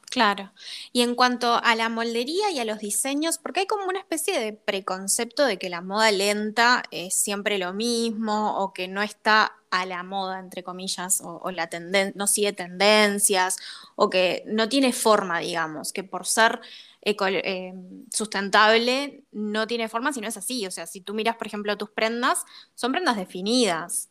[0.10, 0.52] Claro.
[0.92, 4.38] Y en cuanto a la moldería y a los diseños, porque hay como una especie
[4.38, 9.54] de preconcepto de que la moda lenta es siempre lo mismo o que no está
[9.70, 11.70] a la moda, entre comillas, o, la
[12.16, 13.58] no sigue tendencias
[13.96, 16.60] o que no tiene forma, digamos, que por ser
[17.02, 17.74] eh,
[18.12, 20.66] sustentable no tiene forma si no es así.
[20.66, 24.10] O sea, si tú miras, por ejemplo, tus prendas, son prendas definidas.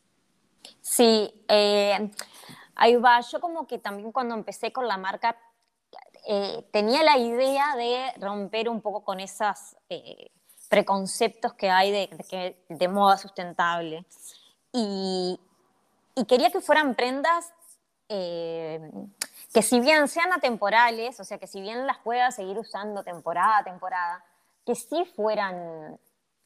[0.81, 2.11] Sí, eh,
[2.75, 3.21] ahí va.
[3.21, 5.37] Yo como que también cuando empecé con la marca
[6.27, 9.75] eh, tenía la idea de romper un poco con esos
[10.69, 14.05] preconceptos que hay de, de, moda sustentable.
[14.71, 15.39] Y,
[16.27, 17.53] quería que fueran prendas
[19.53, 23.59] que si bien sean atemporales, o sea, que si bien las pueda seguir usando temporada
[23.59, 24.23] a temporada,
[24.65, 25.99] que sí fueran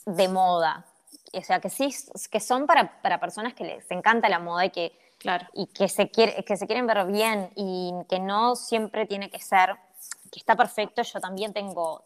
[0.05, 0.85] de moda,
[1.33, 1.93] o sea, que sí,
[2.31, 5.47] que son para, para personas que les encanta la moda y que, claro.
[5.53, 9.39] y que, se quiere, que se quieren ver bien y que no siempre tiene que
[9.39, 9.75] ser,
[10.31, 12.05] que está perfecto, yo también tengo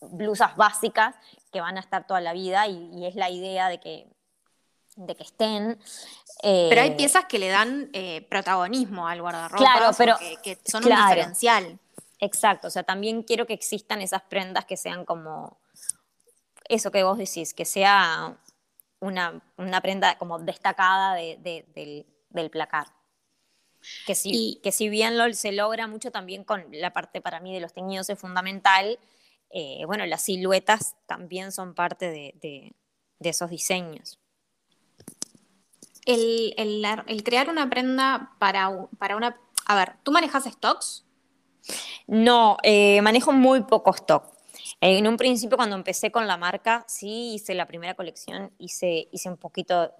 [0.00, 1.14] blusas básicas
[1.50, 4.06] que van a estar toda la vida y, y es la idea de que
[4.96, 5.78] de que estén.
[6.42, 10.84] pero hay eh, piezas que le dan eh, protagonismo al guardarropa, claro, pero, que, son
[10.84, 11.78] un diferencial.
[12.18, 15.58] Exacto, o sea, también quiero que existan esas prendas que sean como
[16.68, 18.38] eso que vos decís, que sea
[19.00, 19.42] una,
[19.82, 22.06] prenda como destacada del,
[22.50, 22.88] placar.
[24.06, 27.54] Que si, que si bien lo, se logra mucho también con la parte para mí
[27.54, 28.98] de los teñidos es fundamental,
[29.50, 32.74] eh, bueno, las siluetas también son parte de
[33.20, 34.18] esos diseños
[36.06, 39.38] el, crear una prenda para, para una...
[39.66, 41.04] A ver, ¿tú manejas stocks?
[42.06, 44.36] No, eh, manejo muy poco stock.
[44.80, 49.28] En un principio, cuando empecé con la marca, sí hice la primera colección, hice, hice
[49.28, 49.92] un poquito,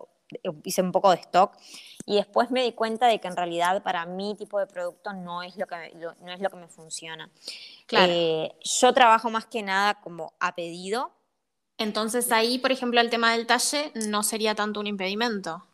[0.65, 1.57] hice un poco de stock
[2.05, 5.43] y después me di cuenta de que en realidad para mi tipo de producto no
[5.43, 7.31] es lo que, no es lo que me funciona.
[7.87, 8.13] Claro.
[8.13, 11.13] Eh, yo trabajo más que nada como a pedido.
[11.79, 15.67] Entonces ahí, por ejemplo, el tema del talle no sería tanto un impedimento.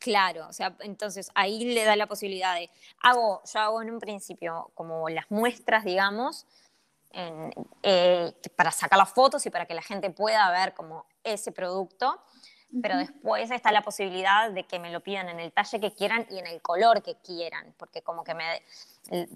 [0.00, 2.70] Claro, o sea, entonces ahí le da la posibilidad de,
[3.02, 6.46] hago, yo hago en un principio como las muestras, digamos,
[7.12, 12.18] eh, para sacar las fotos y para que la gente pueda ver como ese producto,
[12.80, 16.26] pero después está la posibilidad de que me lo pidan en el talle que quieran
[16.30, 18.62] y en el color que quieran, porque como que me,
[19.10, 19.28] eh,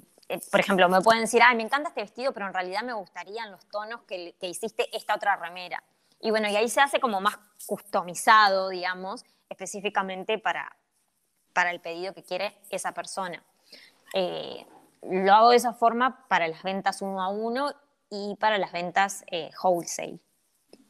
[0.51, 3.51] por ejemplo, me pueden decir, ay, me encanta este vestido, pero en realidad me gustarían
[3.51, 5.83] los tonos que, que hiciste esta otra remera.
[6.21, 10.77] Y bueno, y ahí se hace como más customizado, digamos, específicamente para,
[11.53, 13.43] para el pedido que quiere esa persona.
[14.13, 14.67] Eh,
[15.03, 17.73] lo hago de esa forma para las ventas uno a uno
[18.11, 20.19] y para las ventas eh, wholesale,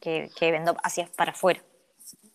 [0.01, 1.63] que, que, vendo hacia para afuera.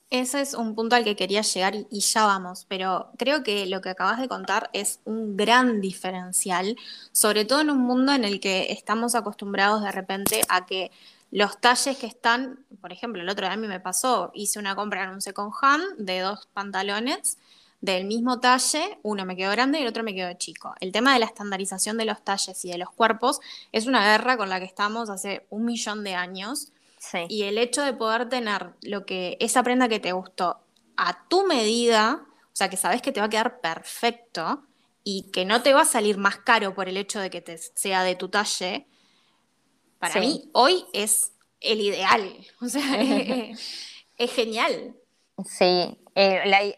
[0.10, 3.80] Ese es un punto al que quería llegar y ya vamos, pero creo que lo
[3.82, 6.76] que acabas de contar es un gran diferencial,
[7.12, 10.92] sobre todo en un mundo en el que estamos acostumbrados de repente a que
[11.32, 14.76] los talles que están, por ejemplo, el otro día a mí me pasó, hice una
[14.76, 17.38] compra en un second hand de dos pantalones
[17.82, 20.74] del mismo talle, uno me quedó grande y el otro me quedó chico.
[20.82, 23.40] El tema de la estandarización de los talles y de los cuerpos
[23.72, 26.72] es una guerra con la que estamos hace un millón de años.
[27.30, 30.60] Y el hecho de poder tener lo que esa prenda que te gustó
[30.98, 34.64] a tu medida, o sea, que sabes que te va a quedar perfecto,
[35.04, 37.58] y que no te va a salir más caro por el hecho de que te
[37.58, 38.86] sea de tu talle,
[40.00, 42.36] para mí hoy es el ideal.
[42.62, 42.82] O sea,
[44.18, 44.96] es, genial.
[45.46, 46.76] Sí, eh,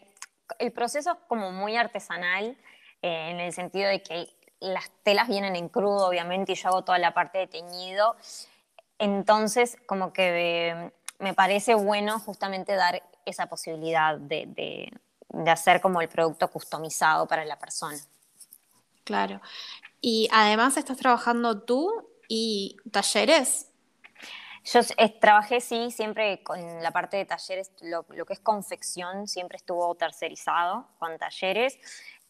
[0.58, 2.56] el proceso es como muy artesanal
[3.02, 4.28] eh, en el sentido de que
[4.60, 8.16] las telas vienen en crudo, obviamente, y yo hago toda la parte de teñido.
[8.98, 14.90] Entonces, como que me parece bueno justamente dar esa posibilidad de,
[15.28, 17.98] de hacer como el producto customizado para la persona.
[19.02, 19.40] Claro.
[20.00, 23.68] Y además estás trabajando tú y talleres.
[24.64, 29.58] Yo eh, trabajé, sí, siempre con la parte de talleres, lo, que es confección siempre
[29.58, 31.78] estuvo tercerizado con talleres.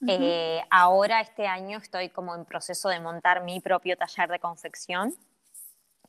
[0.08, 5.14] Eh, ahora, este año, estoy como en proceso de montar mi propio taller de confección,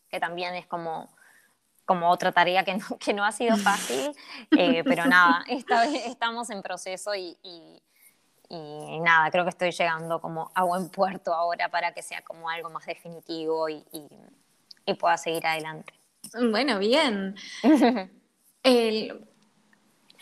[0.09, 1.15] que también es como,
[1.85, 4.11] como otra tarea que no, que no ha sido fácil,
[4.57, 5.43] eh, pero nada,
[6.07, 7.79] estamos en proceso y y
[8.57, 12.69] nada, creo que estoy llegando como a buen puerto ahora para que sea como algo
[12.69, 13.83] más definitivo y,
[14.85, 15.93] y, pueda seguir adelante.
[16.51, 17.35] Bueno, bien.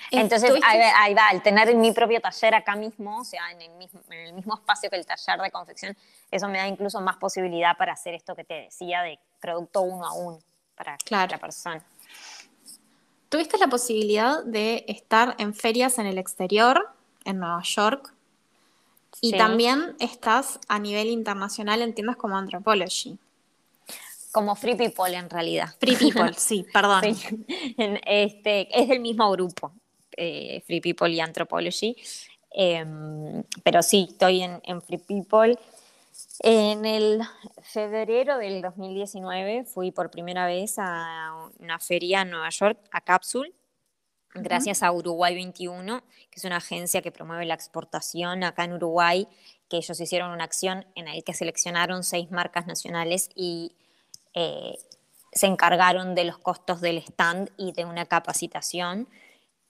[0.09, 4.01] Entonces, ahí, va, el tener mi propio taller acá mismo, o sea, en el, mismo,
[4.09, 5.95] en el mismo espacio que el taller de confección,
[6.31, 10.05] eso me da incluso más posibilidad para hacer esto que te decía de producto uno
[10.05, 10.39] a uno
[10.75, 11.83] para la persona.
[13.29, 16.89] ¿Tuviste la posibilidad de estar en ferias en el exterior,
[17.23, 18.13] en Nueva York,
[19.19, 23.17] y también estás a nivel internacional en tiendas como Anthropology.
[24.31, 25.75] Como Free People en realidad.
[25.79, 27.03] Free People, sí, perdón.
[28.05, 29.73] Este, es del mismo grupo,
[30.15, 31.95] eh, Free People y Anthropology.
[32.51, 35.57] Em, pero sí, estoy en, en, Free People.
[36.39, 37.21] En el
[37.61, 43.53] febrero del 2019 fui por primera vez a una feria en Nueva York, a Capsule,
[44.33, 49.27] gracias a Uruguay 21, que es una agencia que promueve la exportación acá en Uruguay,
[49.69, 53.73] que ellos hicieron una acción en la que seleccionaron seis marcas nacionales y
[54.33, 54.77] eh,
[55.33, 59.07] se encargaron de los costos del stand y de una capacitación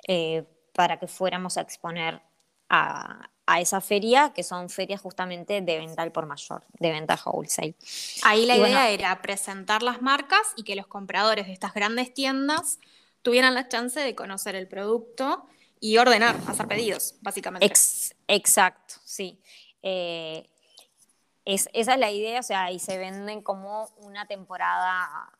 [0.08, 0.44] eh,
[0.74, 2.22] para que fuéramos a exponer
[2.70, 3.28] a,
[3.60, 7.76] esa feria, que son ferias justamente de venta al por mayor, de venta wholesale.
[8.24, 12.80] Ahí la idea era presentar las marcas y que los compradores de estas grandes tiendas
[13.22, 15.48] tuvieran la chance de conocer el producto
[15.80, 17.74] y ordenar, hacer pedidos, básicamente.
[18.28, 19.42] exacto, sí.
[19.82, 20.48] Eh,
[21.44, 25.32] es, esa es la idea, o sea, y se venden como una temporada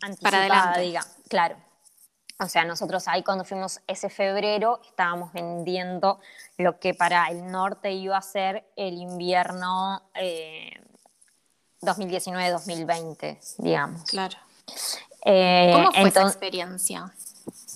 [0.00, 0.80] anticipada, Para adelante.
[0.80, 1.56] diga, claro.
[2.40, 6.20] O sea, nosotros ahí cuando fuimos ese febrero estábamos vendiendo
[6.56, 10.08] lo que para el norte iba a ser el invierno
[11.82, 14.04] 2019-2020, eh, digamos.
[14.04, 14.38] Claro.
[15.24, 17.12] Eh, ¿Cómo fue esa experiencia?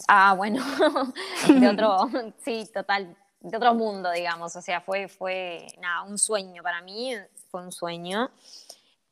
[0.08, 0.64] Ah, bueno,
[1.48, 2.08] de otro,
[2.44, 4.54] sí, total, de otro mundo, digamos.
[4.56, 7.14] O sea, fue, fue nada, un sueño para mí,
[7.50, 8.30] fue un sueño.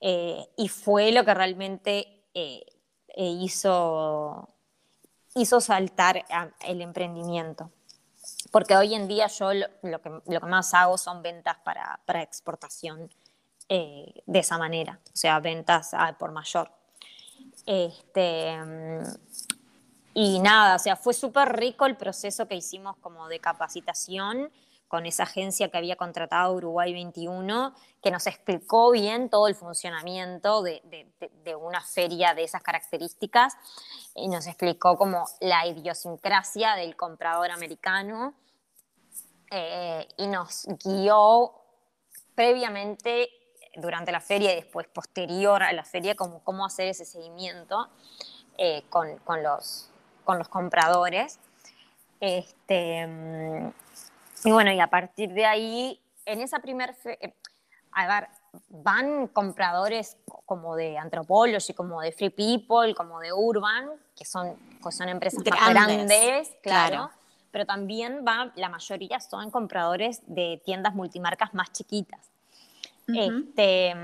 [0.00, 2.64] Eh, y fue lo que realmente eh,
[3.16, 4.48] hizo,
[5.34, 6.24] hizo saltar
[6.66, 7.70] el emprendimiento.
[8.50, 12.22] Porque hoy en día yo lo, que, lo que, más hago son ventas para, para
[12.22, 13.10] exportación
[13.68, 16.72] de esa manera, o sea, ventas por mayor.
[17.66, 18.58] Este,
[20.14, 24.50] y nada, o sea, fue súper rico el proceso que hicimos como de capacitación
[24.90, 30.62] con esa agencia que había contratado Uruguay 21, que nos explicó bien todo el funcionamiento
[30.62, 30.82] de,
[31.54, 33.56] una feria de esas características
[34.16, 38.34] y nos explicó como la idiosincrasia del comprador americano
[39.52, 41.54] eh, y nos guió
[42.34, 43.28] previamente
[43.76, 47.88] durante la feria y después posterior a la feria, como cómo hacer ese seguimiento
[48.58, 49.90] eh, con, con, los,
[50.24, 51.38] con los compradores.
[52.20, 53.72] Este, mm,
[54.44, 57.34] y bueno, y a partir de ahí, en esa primera eh,
[57.92, 58.28] a ver,
[58.68, 64.96] van compradores como de Anthropology, como de Free People, como de Urban, que son, pues
[64.96, 67.10] son empresas más grandes, claro,
[67.50, 72.30] pero también va, la mayoría son compradores de tiendas multimarcas más chiquitas
[73.16, 73.94] este,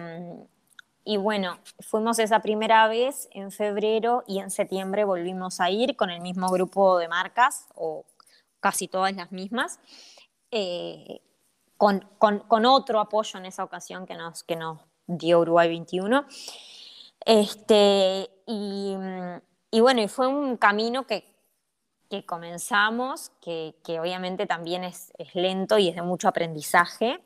[1.05, 6.11] y bueno, fuimos esa primera vez en febrero y en septiembre volvimos a ir con
[6.11, 8.05] el mismo grupo de marcas, o
[8.61, 9.79] casi todas las mismas,
[10.51, 11.21] eh,
[11.77, 16.27] con, con, con, otro apoyo en esa ocasión que nos, que nos dio Uruguay 21.
[17.25, 18.97] Este, y,
[19.71, 21.37] y bueno, y fue un camino que,
[22.11, 27.21] que comenzamos, que, que, obviamente también es, es, lento y es de mucho aprendizaje,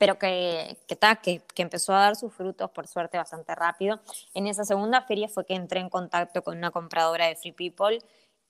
[0.00, 4.00] pero que, que, que, que, empezó a dar sus frutos, por suerte, bastante rápido.
[4.32, 7.98] En esa segunda feria fue que entré en contacto con una compradora de Free People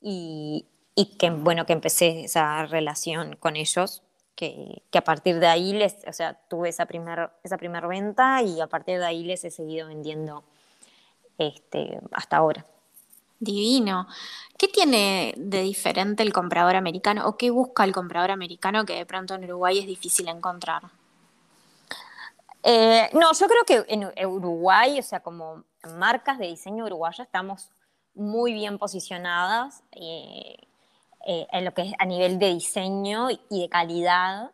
[0.00, 4.04] y, y que, bueno, que empecé esa relación con ellos.
[4.36, 8.60] que, a partir de ahí les, o sea, tuve esa primera esa primer venta y
[8.60, 10.44] a partir de ahí les he seguido vendiendo
[11.36, 12.64] este, hasta ahora.
[13.40, 14.06] Divino.
[14.56, 19.04] ¿Qué tiene de diferente el comprador americano o qué busca el comprador americano que de
[19.04, 20.99] pronto en Uruguay es difícil encontrar?
[22.62, 25.64] Eh, no, yo creo que en Uruguay, o sea, como
[25.96, 27.70] marcas de diseño uruguaya, estamos
[28.14, 30.56] muy bien posicionadas eh,
[31.26, 34.50] eh, en lo que es a nivel de diseño y de calidad.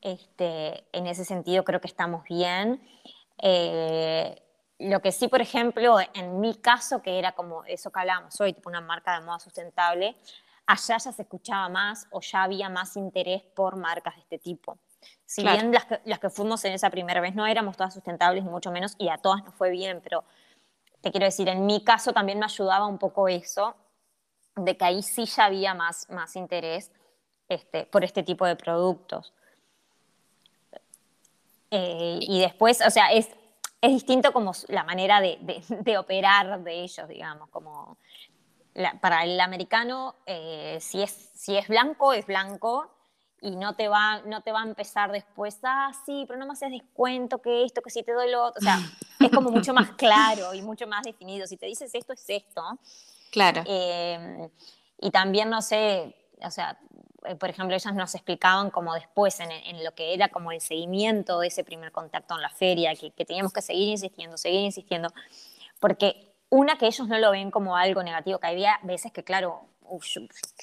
[0.00, 2.80] Este, en ese sentido creo que estamos bien.
[4.78, 8.52] Lo que sí, por ejemplo, en mi caso, que era como eso que hablábamos soy
[8.52, 10.16] tipo una marca de moda sustentable,
[10.66, 14.78] allá ya se escuchaba más o ya había más interés por marcas de este tipo.
[15.26, 18.44] Si bien las que, las que fuimos en esa primera vez no éramos todas sustentables,
[18.44, 20.24] ni mucho menos, y a todas nos fue bien, pero
[21.00, 23.74] te quiero decir, en mi caso también me ayudaba un poco eso,
[24.54, 26.92] de que ahí sí ya había más, más interés
[27.48, 29.34] este, por este tipo de productos.
[31.70, 33.28] Eh, y después, o sea, es,
[33.80, 37.98] es distinto como la manera de, de, operar de ellos, digamos, como
[39.00, 42.95] para el americano, eh, si, es, si es blanco, es blanco,
[43.46, 46.54] y no te, va, no te va a empezar después, ah, sí, pero no me
[46.54, 48.76] haces descuento, que esto, que si te doy lo otro, o sea,
[49.20, 52.62] es como mucho más claro y mucho más definido, si te dices esto, es esto.
[53.30, 53.62] Claro.
[53.64, 54.50] Eh,
[55.00, 56.76] y también, no sé, o sea,
[57.24, 61.38] eh, por ejemplo, ellas nos explicaban como después en, lo que era como el seguimiento
[61.38, 65.10] de ese primer contacto en la feria, que, teníamos que seguir insistiendo, seguir insistiendo,
[65.78, 69.68] porque una que ellos no lo ven como algo negativo, que había veces que, claro,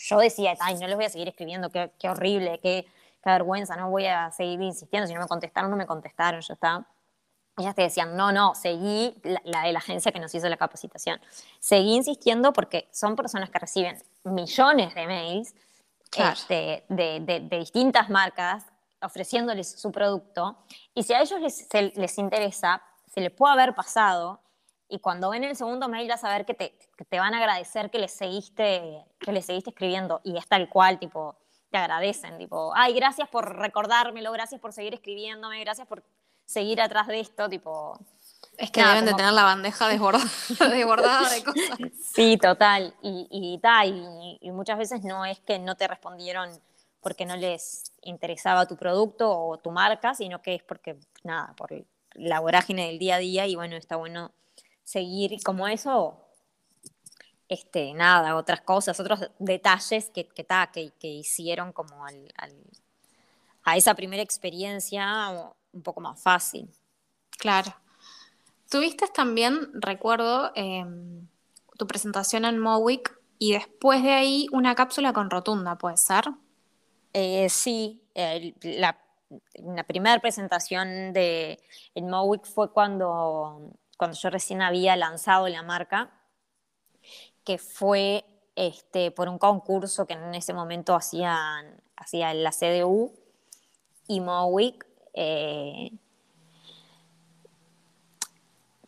[0.10, 2.86] yo, decía, ay, no les voy a seguir escribiendo, qué, horrible, qué,
[3.24, 6.86] vergüenza, no voy a seguir insistiendo, si no me contestaron, no me contestaron, ya está.
[7.58, 10.58] Ellas te decían, no, no, seguí la, la, de la agencia que nos hizo la
[10.58, 11.22] capacitación.
[11.60, 15.54] Seguí insistiendo porque son personas que reciben millones de mails
[16.18, 18.66] este, de, distintas marcas
[19.02, 20.58] ofreciéndoles su producto.
[20.94, 22.82] Y si a ellos les, les interesa,
[23.14, 24.40] se les puede haber pasado.
[24.94, 26.78] Y cuando ven el segundo mail, vas a ver que te,
[27.10, 30.22] te van a agradecer que les, seguiste, que les seguiste escribiendo.
[30.24, 31.36] Y es tal cual, tipo,
[31.72, 32.38] te agradecen.
[32.38, 36.04] Tipo, ay, gracias por recordármelo, gracias por seguir escribiéndome, gracias por
[36.46, 37.50] seguir atrás de esto.
[37.50, 38.00] Tipo,
[38.56, 40.26] es que deben de tener la bandeja desbordada,
[40.70, 41.80] desbordada de cosas.
[42.14, 42.94] Sí, total.
[43.02, 43.60] Y, y,
[44.42, 46.52] y, muchas veces no es que no te respondieron
[47.02, 51.72] porque no les interesaba tu producto o tu marca, sino que es porque, nada, por
[52.12, 54.32] la vorágine del día a día y bueno, está bueno
[54.84, 56.20] seguir como eso,
[57.48, 62.34] este, nada, otras cosas, otros detalles que, que, que, que hicieron como al,
[63.64, 65.32] a esa primera experiencia
[65.72, 66.70] un poco más fácil.
[67.38, 67.76] Claro.
[68.70, 71.28] Tuviste también, recuerdo, em,
[71.78, 76.26] tu presentación en Mowick y después de ahí una cápsula con rotunda, ¿puede ser?
[77.14, 78.02] Eh, sí,
[78.62, 78.98] la,
[79.88, 81.60] primera presentación de
[81.96, 83.72] en Mowick fue cuando,
[84.04, 86.12] cuando yo recién había lanzado la marca,
[87.46, 93.14] que fue este, por un concurso que en ese momento hacían, hacía la CDU
[94.06, 94.86] y Mowick.
[95.14, 95.92] Eh,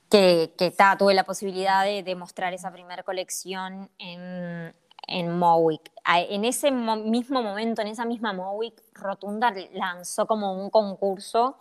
[0.10, 4.76] que, que tuve la posibilidad de, mostrar esa primera colección en,
[5.08, 5.94] en Mowick.
[6.04, 11.56] En ese mismo momento, en esa misma Mowick, Rotunda lanzó como un concurso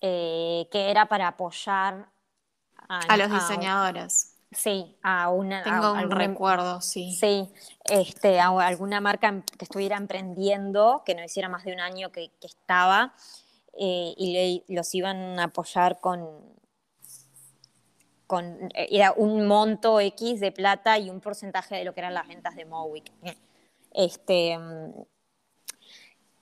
[0.00, 2.08] eh, que era para apoyar
[2.88, 4.36] a, los diseñadores.
[4.50, 5.62] sí, a una.
[5.62, 7.14] Tengo un recuerdo, sí.
[7.14, 7.48] Sí,
[7.84, 12.30] este, a alguna marca que estuviera emprendiendo, que no hiciera más de un año que,
[12.42, 13.14] estaba,
[13.78, 16.60] eh, y los iban a apoyar con,
[18.74, 22.28] eh, era un monto X de plata y un porcentaje de lo que eran las
[22.28, 23.12] ventas de Mowick.
[23.92, 24.58] Este,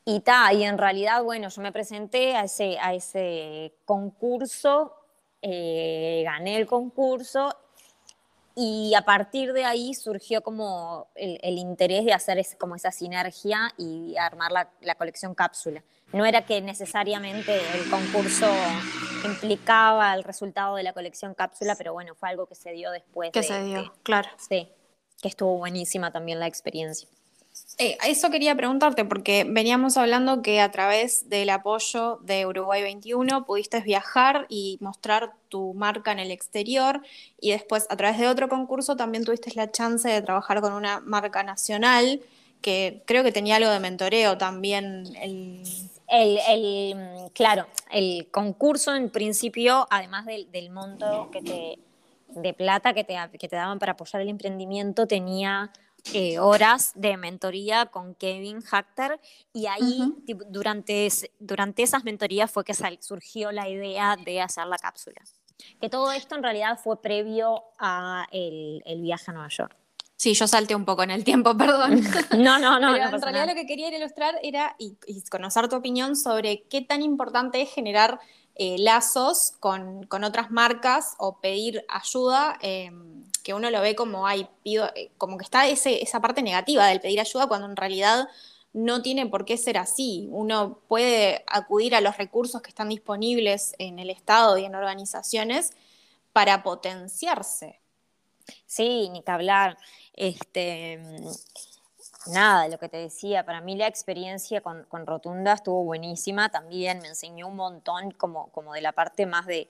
[0.05, 4.95] y, ta, y en realidad, bueno, yo me presenté a ese, a ese concurso,
[5.43, 7.57] eh, gané el concurso
[8.55, 14.16] y a partir de ahí surgió como el, interés de hacer como esa sinergia y
[14.16, 15.82] armar la, la colección cápsula
[16.12, 18.47] no era que necesariamente el concurso
[19.24, 23.30] implicaba el resultado de la colección cápsula, pero bueno, fue algo que se dio después.
[23.32, 24.28] Que se dio, claro.
[24.39, 24.70] Sí,
[25.20, 27.09] que estuvo buenísima también la experiencia.
[27.81, 33.47] Eh, eso quería preguntarte, porque veníamos hablando que a través del apoyo de Uruguay 21
[33.47, 37.01] pudiste viajar y mostrar tu marca en el exterior
[37.41, 40.99] y después a través de otro concurso también tuviste la chance de trabajar con una
[41.01, 42.20] marca nacional
[42.62, 45.05] que creo que tenía algo de mentoreo también.
[45.20, 45.62] El...
[46.11, 46.97] El,
[47.35, 51.79] claro, el concurso en principio, además del, monto que te,
[52.29, 55.70] de plata que te, que te daban para apoyar el emprendimiento, tenía
[56.13, 59.21] eh, horas de mentoría con Kevin Hacker
[59.53, 60.15] y ahí
[60.49, 65.21] durante, durante esas mentorías fue que surgió la idea de hacer la cápsula.
[65.81, 69.77] Que todo esto en realidad fue previo a el, viaje a Nueva York.
[70.17, 72.03] Sí, yo salté un poco en el tiempo, perdón.
[72.39, 72.97] No, no, no.
[72.97, 74.97] en realidad lo que quería ilustrar era y,
[75.31, 78.19] conocer tu opinión sobre qué tan importante es generar
[78.59, 84.49] eh, lazos con, otras marcas o pedir ayuda, em, que uno lo ve como, hay
[84.65, 88.29] eh, como que está esa parte negativa del pedir ayuda cuando en realidad
[88.73, 90.29] no tiene por qué ser así.
[90.33, 95.71] Uno puede acudir a los recursos que están disponibles en el Estado y en organizaciones
[96.33, 97.81] para potenciarse.
[98.67, 99.79] Sí, ni que hablar.
[100.15, 101.01] Este,
[102.29, 107.09] nada, lo que te decía, para mí la experiencia con, Rotunda estuvo buenísima, también me
[107.09, 109.68] enseñó un montón como, como de la parte más de,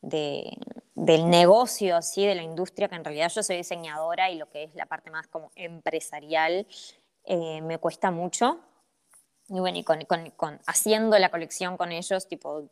[0.00, 4.64] del negocio, así, de la industria, que en realidad yo soy diseñadora y lo que
[4.64, 6.66] es la parte más como empresarial
[7.24, 8.60] eh, me cuesta mucho.
[9.48, 12.68] Y bueno, y con, haciendo la colección con ellos, tipo,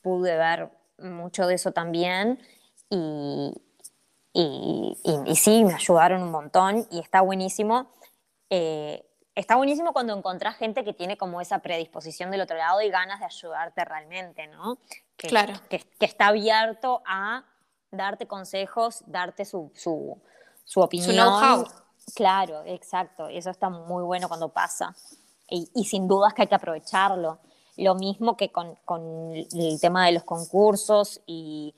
[0.00, 2.38] pude ver mucho de eso también
[2.88, 3.52] y,
[4.32, 7.90] y, y, sí, me ayudaron un montón y está buenísimo.
[8.54, 9.02] Eh,
[9.34, 13.18] está buenísimo cuando encontrás gente que tiene como esa predisposición del otro lado y ganas
[13.20, 14.76] de ayudarte realmente, ¿no?
[15.16, 15.54] Que, claro.
[15.70, 17.46] Que, está abierto a
[17.90, 20.20] darte consejos, darte su, su,
[20.64, 21.12] su opinión.
[21.12, 21.66] Su know-how.
[22.14, 23.26] Claro, exacto.
[23.28, 24.94] Eso está muy bueno cuando pasa.
[25.48, 27.38] Y, y, sin dudas que hay que aprovecharlo.
[27.78, 31.74] Lo mismo que con, con el tema de los concursos y,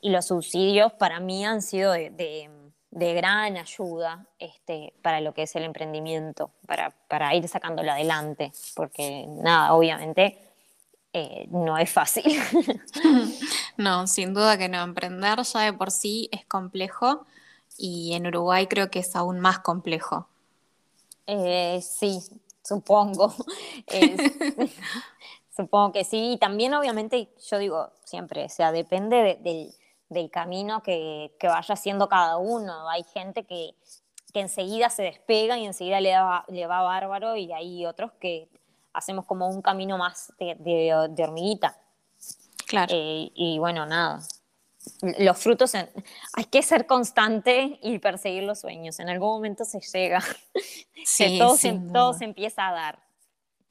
[0.00, 2.59] y, los subsidios, para mí han sido de de
[2.90, 9.26] gran ayuda este, para lo que es el emprendimiento, para, para ir sacándolo adelante, porque
[9.28, 10.38] nada, obviamente
[11.12, 12.24] eh, no es fácil.
[13.76, 17.24] no, sin duda que no, emprender ya de por sí es complejo
[17.76, 20.28] y en Uruguay creo que es aún más complejo.
[21.26, 22.20] Eh, sí,
[22.62, 23.34] supongo.
[25.56, 26.32] supongo que sí.
[26.32, 29.74] Y también, obviamente, yo digo siempre, o sea, depende del
[30.10, 32.88] del camino que, vaya haciendo cada uno.
[32.90, 33.74] Hay gente que,
[34.34, 36.14] enseguida se despega y enseguida le,
[36.48, 38.48] le va bárbaro y hay otros que
[38.92, 41.78] hacemos como un camino más de, hormiguita.
[42.66, 42.94] Claro.
[42.94, 44.20] Eh, y bueno, nada.
[45.18, 48.98] Los frutos, hay que ser constante y perseguir los sueños.
[48.98, 50.22] En algún momento se llega.
[51.04, 52.98] Sí, todo, se, empieza a dar.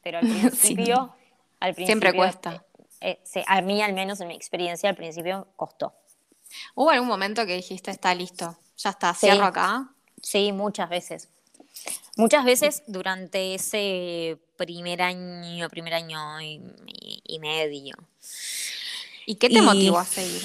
[0.01, 1.13] Pero al principio,
[1.59, 2.65] al principio siempre cuesta.
[3.01, 5.93] Eh, a mí, al menos en mi experiencia, al principio costó.
[6.75, 9.89] ¿Hubo algún momento que dijiste, está listo, ya está, cierro acá?
[10.21, 11.29] Sí, muchas veces.
[12.17, 17.95] Muchas veces durante ese primer año, primer año y, medio.
[19.25, 20.43] ¿Y qué te motivó a seguir?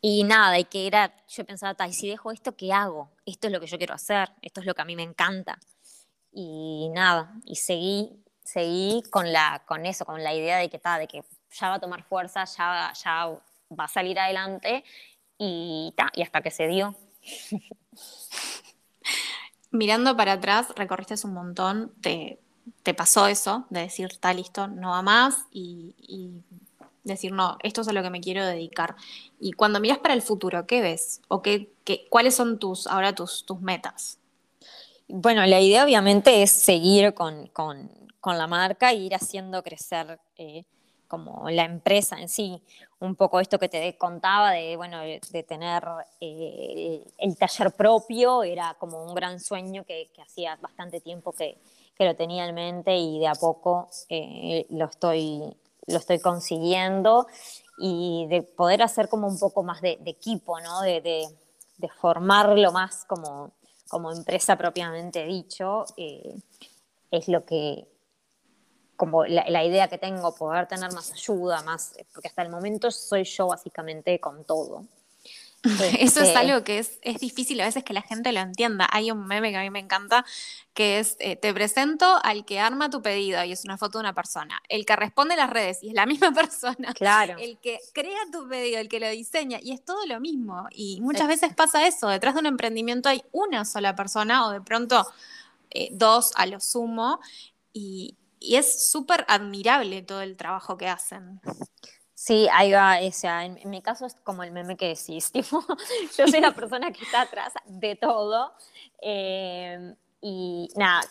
[0.00, 3.10] Y nada, y que era, yo pensaba, y si dejo esto, ¿qué hago?
[3.24, 5.58] Esto es lo que yo quiero hacer, esto es lo que a mí me encanta.
[6.32, 10.98] Y nada, y seguí, seguí con, la, con eso, con la idea de que, ta,
[10.98, 13.26] de que ya va a tomar fuerza, ya, ya
[13.70, 14.84] va a salir adelante
[15.38, 16.96] y, y hasta que se dio.
[19.70, 22.38] Mirando para atrás, recorriste un montón, te,
[22.82, 25.94] te pasó eso, de decir, está listo, no va más, y,
[27.02, 28.96] decir, no, esto es a lo que me quiero dedicar.
[29.38, 31.20] Y cuando miras para el futuro, ¿qué ves?
[31.28, 34.18] ¿O qué, qué cuáles son tus, ahora tus, tus metas?
[35.08, 40.18] Bueno, la idea obviamente es seguir con, con, con la marca e ir haciendo crecer
[40.36, 40.64] eh,
[41.08, 42.62] como la empresa en sí,
[43.00, 45.84] un poco esto que te contaba de, bueno, de tener
[46.20, 51.58] eh, el taller propio, era como un gran sueño que, hacía bastante tiempo que,
[51.98, 57.26] lo tenía en mente y de a poco eh, lo, estoy, lo estoy consiguiendo
[57.78, 60.82] y de poder hacer como un poco más de, equipo, ¿no?
[60.82, 63.52] De, de, formarlo más como,
[63.88, 66.34] como empresa propiamente dicho, eh,
[67.10, 67.86] es lo que,
[68.96, 73.24] como la, idea que tengo, poder tener más ayuda, más, porque hasta el momento soy
[73.24, 74.84] yo básicamente con todo.
[75.98, 78.86] Eso es este, algo que es, es, difícil a veces que la gente lo entienda.
[78.92, 80.26] Hay un meme que a mí me encanta,
[80.74, 84.02] que es, eh, te presento al que arma tu pedido y es una foto de
[84.02, 84.60] una persona.
[84.68, 86.92] El que responde las redes y es la misma persona.
[86.92, 87.36] Claro.
[87.38, 90.66] El que crea tu pedido, el que lo diseña y es todo lo mismo.
[90.70, 94.60] Y muchas veces pasa eso, detrás de un emprendimiento hay una sola persona o de
[94.60, 95.06] pronto
[95.70, 97.20] eh, dos a lo sumo.
[97.72, 101.40] Y, y es súper admirable todo el trabajo que hacen.
[102.14, 105.62] Sí, ahí va, o sea, en, mi caso es como el meme que decís, tipo,
[106.16, 108.52] yo soy la persona que está atrás de todo.
[109.02, 111.02] Eh, y nada,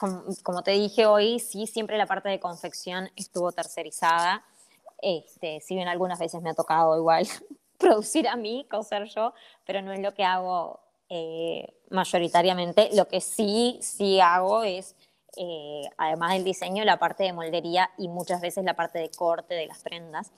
[0.43, 4.43] como, te dije hoy, sí, siempre la parte de confección estuvo tercerizada.
[5.01, 7.27] Este, si bien algunas veces me ha tocado igual
[7.77, 9.33] producir a mí, coser yo,
[9.65, 10.79] pero no es lo que hago
[11.09, 12.89] eh, mayoritariamente.
[12.93, 14.95] Lo que sí, sí hago es,
[15.37, 19.53] eh, además del diseño, la parte de moldería y muchas veces la parte de corte
[19.53, 20.31] de las prendas.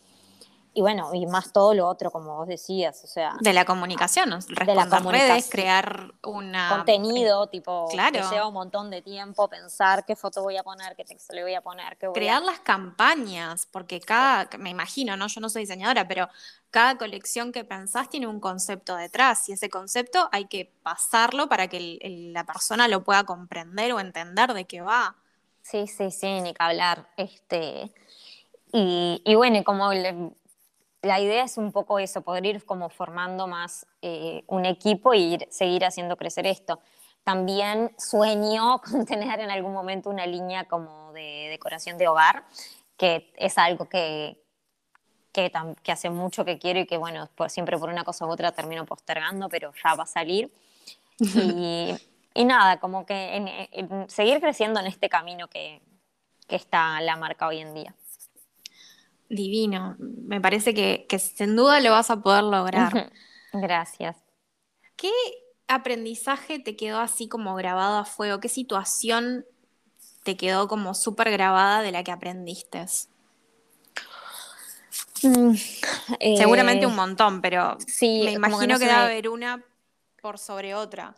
[0.78, 3.38] Y bueno, y más todo lo otro, como vos decías, o sea...
[3.40, 5.14] De la comunicación, de la comunicación.
[5.14, 6.68] redes, crear una...
[6.68, 8.20] Contenido, tipo, claro.
[8.20, 11.44] que lleva un montón de tiempo pensar qué foto voy a poner, qué texto le
[11.44, 15.28] voy a poner, qué Crear las campañas, porque cada, me imagino, ¿no?
[15.28, 16.28] Yo no soy diseñadora, pero
[16.72, 21.70] cada colección que pensás tiene un concepto detrás y ese concepto hay que pasarlo para
[21.70, 22.00] que
[22.34, 25.16] la persona lo pueda comprender o entender de qué va.
[25.62, 27.08] Sí, sí, sí, ni que hablar.
[27.16, 27.94] Este,
[28.74, 29.90] y, y bueno, como
[31.06, 35.38] la idea es un poco eso, poder ir como formando más eh, un equipo y
[35.50, 36.80] seguir haciendo crecer esto.
[37.24, 42.46] También sueño con tener en algún momento una línea como de decoración de hogar,
[42.98, 44.42] que es algo que,
[45.32, 45.52] que,
[45.84, 48.86] que hace mucho que quiero y que, bueno, siempre por una cosa u otra termino
[48.86, 50.52] postergando, pero ya va a salir.
[51.18, 51.96] Y,
[52.34, 55.82] y nada, como que seguir creciendo en este camino que,
[56.48, 57.96] que está la marca hoy en día.
[59.30, 59.96] Divino.
[60.00, 63.12] Me parece que, sin duda lo vas a poder lograr.
[63.54, 64.18] Gracias.
[64.96, 65.12] ¿Qué
[65.68, 68.40] aprendizaje te quedó así como grabado a fuego?
[68.40, 69.46] ¿Qué situación
[70.24, 72.86] te quedó como súper grabada de la que aprendiste?
[75.24, 75.56] Mm,
[76.38, 79.64] Seguramente eh, un montón, pero sí, me imagino que, debe haber una
[80.22, 81.16] por sobre otra.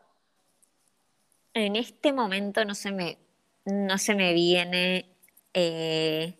[1.53, 3.17] En este momento no se me,
[3.65, 5.09] no se me viene
[5.53, 6.35] eh,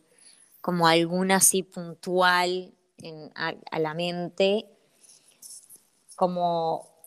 [0.68, 2.74] como alguna así puntual
[3.36, 4.66] a, la mente,
[6.18, 7.06] como,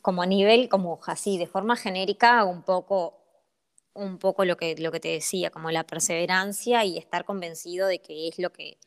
[0.00, 3.20] como a nivel, como así, de forma genérica, un poco,
[3.92, 8.00] un poco lo, que, lo que te decía, como la perseverancia y estar convencido de
[8.00, 8.78] que es lo que,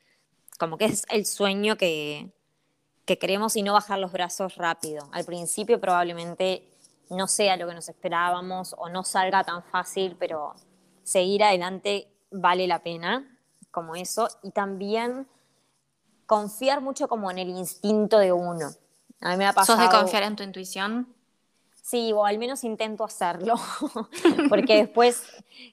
[0.57, 2.31] como que es el sueño que,
[3.05, 5.07] que queremos y no bajar los brazos rápido.
[5.11, 6.71] Al principio probablemente
[7.11, 10.55] no sea lo que nos esperábamos o no salga tan fácil, pero
[11.03, 13.31] seguir adelante vale la pena
[13.75, 15.27] como eso, y también
[16.25, 18.69] confiar mucho como en el instinto de uno.
[19.21, 19.77] A mí me ha pasado...
[19.77, 21.07] ¿Sos de confiar en tu intuición?
[21.83, 23.55] Sí, o al menos intento hacerlo,
[24.49, 25.21] porque después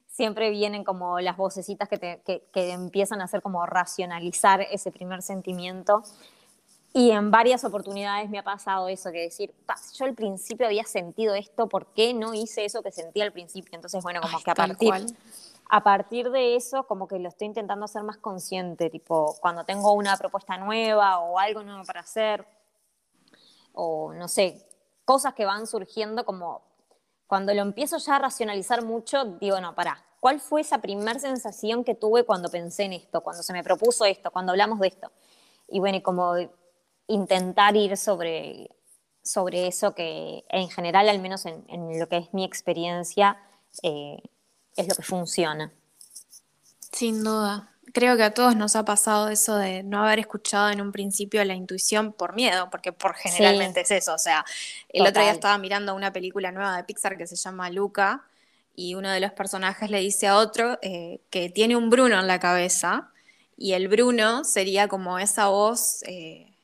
[0.09, 4.91] siempre vienen como las vocecitas que, te, que, que, empiezan a hacer como racionalizar ese
[4.91, 6.03] primer sentimiento.
[6.95, 9.55] Y en varias oportunidades me ha pasado eso, que decir,
[9.95, 13.75] yo al principio había sentido esto, ¿por qué no hice eso que sentía al principio?
[13.75, 14.93] Entonces, bueno, como que a partir,
[15.75, 19.95] a partir de eso, como que lo estoy intentando hacer más consciente, tipo, cuando tengo
[19.95, 22.47] una propuesta nueva o algo nuevo para hacer,
[23.73, 24.69] o no sé,
[25.07, 26.61] cosas que van surgiendo, como
[27.27, 31.85] cuando lo empiezo ya a racionalizar mucho, digo, no, pará, ¿cuál fue esa primera sensación
[31.85, 35.11] que tuve cuando pensé en esto, cuando se me propuso esto, cuando hablamos de esto?
[35.69, 36.35] Y bueno, y como
[37.07, 38.69] intentar ir sobre,
[39.23, 43.39] sobre eso que en general, al menos en, lo que es mi experiencia,
[43.83, 44.19] eh,
[44.77, 45.73] es lo que funciona.
[46.93, 47.69] Sin duda.
[47.93, 51.45] Creo que a todos nos ha pasado eso de no haber escuchado en un principio
[51.45, 54.15] la intuición por miedo, porque por generalmente es eso.
[54.15, 54.45] O sea,
[54.89, 58.25] el otro día estaba mirando una película nueva de Pixar que se llama Luca
[58.75, 62.27] y uno de los personajes le dice a otro eh, que tiene un Bruno en
[62.27, 63.11] la cabeza
[63.57, 66.55] y el Bruno sería como esa voz eh,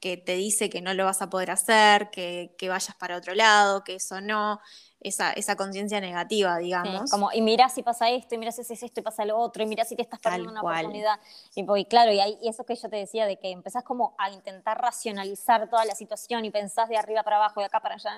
[0.00, 3.34] que te dice que no lo vas a poder hacer, que, que vayas para otro
[3.34, 4.60] lado, que eso no
[5.00, 7.10] esa, esa conciencia negativa, digamos.
[7.10, 9.62] como, y mira si pasa esto, y mira si haces esto y pasa lo otro,
[9.62, 11.20] y mira si te estás perdiendo una oportunidad.
[11.54, 14.80] Y, claro, y, y, eso que yo te decía, de que empezás como a intentar
[14.80, 18.10] racionalizar toda la situación y pensás de arriba para abajo, de acá para allá,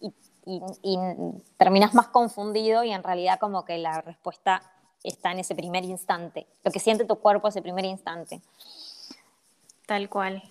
[0.00, 0.12] y,
[0.44, 0.98] y, y
[1.56, 4.62] terminas más confundido y en realidad como que la respuesta
[5.02, 8.40] está en ese primer instante, lo que siente tu cuerpo ese primer instante.
[9.86, 10.42] Tal cual.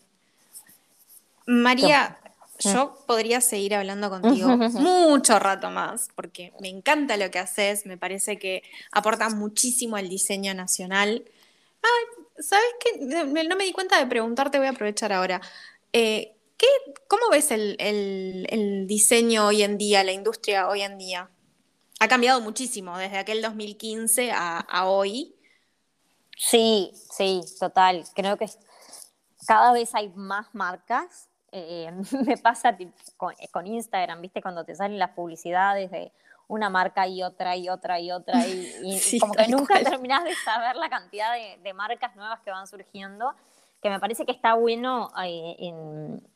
[1.45, 2.18] María,
[2.64, 7.97] yo podría seguir hablando contigo mucho rato más, porque me encanta lo que haces, me
[7.97, 11.26] parece que aporta muchísimo al diseño nacional.
[11.84, 13.05] Ah, ¿sabes qué?
[13.05, 15.41] No me di cuenta de preguntarte, voy a aprovechar ahora.
[15.91, 16.68] Eh, ¿qué,
[17.07, 21.30] ¿Cómo ves el, diseño hoy en día, la industria hoy en día?
[21.99, 25.36] Ha cambiado muchísimo desde aquel 2015 a, a hoy.
[26.38, 28.03] Sí, sí, total.
[28.16, 28.47] Creo que
[29.45, 31.91] cada vez hay más marcas eh,
[32.26, 32.76] me pasa
[33.16, 34.41] con, Instagram, ¿viste?
[34.41, 36.12] Cuando te salen las publicidades de
[36.47, 40.76] una marca y otra y otra y otra y, como que nunca terminás de saber
[40.76, 43.34] la cantidad de, marcas nuevas que van surgiendo,
[43.82, 46.28] que me parece que está bueno eh, en,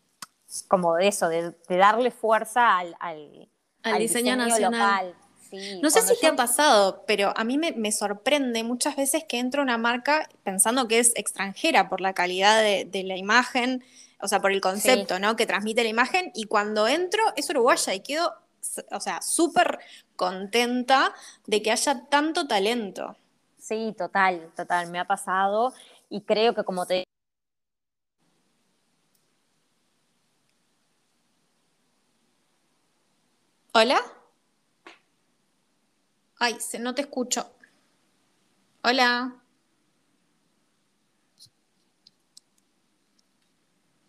[0.67, 5.07] como de eso, de, darle fuerza al, al, diseño, nacional.
[5.07, 5.26] Local.
[5.81, 9.61] No sé si te ha pasado, pero a mí me, sorprende muchas veces que entro
[9.61, 13.83] a una marca pensando que es extranjera por la calidad de, la imagen,
[14.21, 15.35] o sea, por el concepto, ¿no?
[15.35, 18.33] Que transmite la imagen, y cuando entro es uruguaya y quedo,
[18.91, 19.79] o sea, súper
[20.15, 21.13] contenta
[21.45, 23.15] de que haya tanto talento.
[23.59, 25.73] Sí, total, total, me ha pasado
[26.09, 27.03] y creo que como te...
[33.73, 34.01] ¿Hola?
[36.39, 37.51] Ay, no te escucho.
[38.83, 39.35] Hola.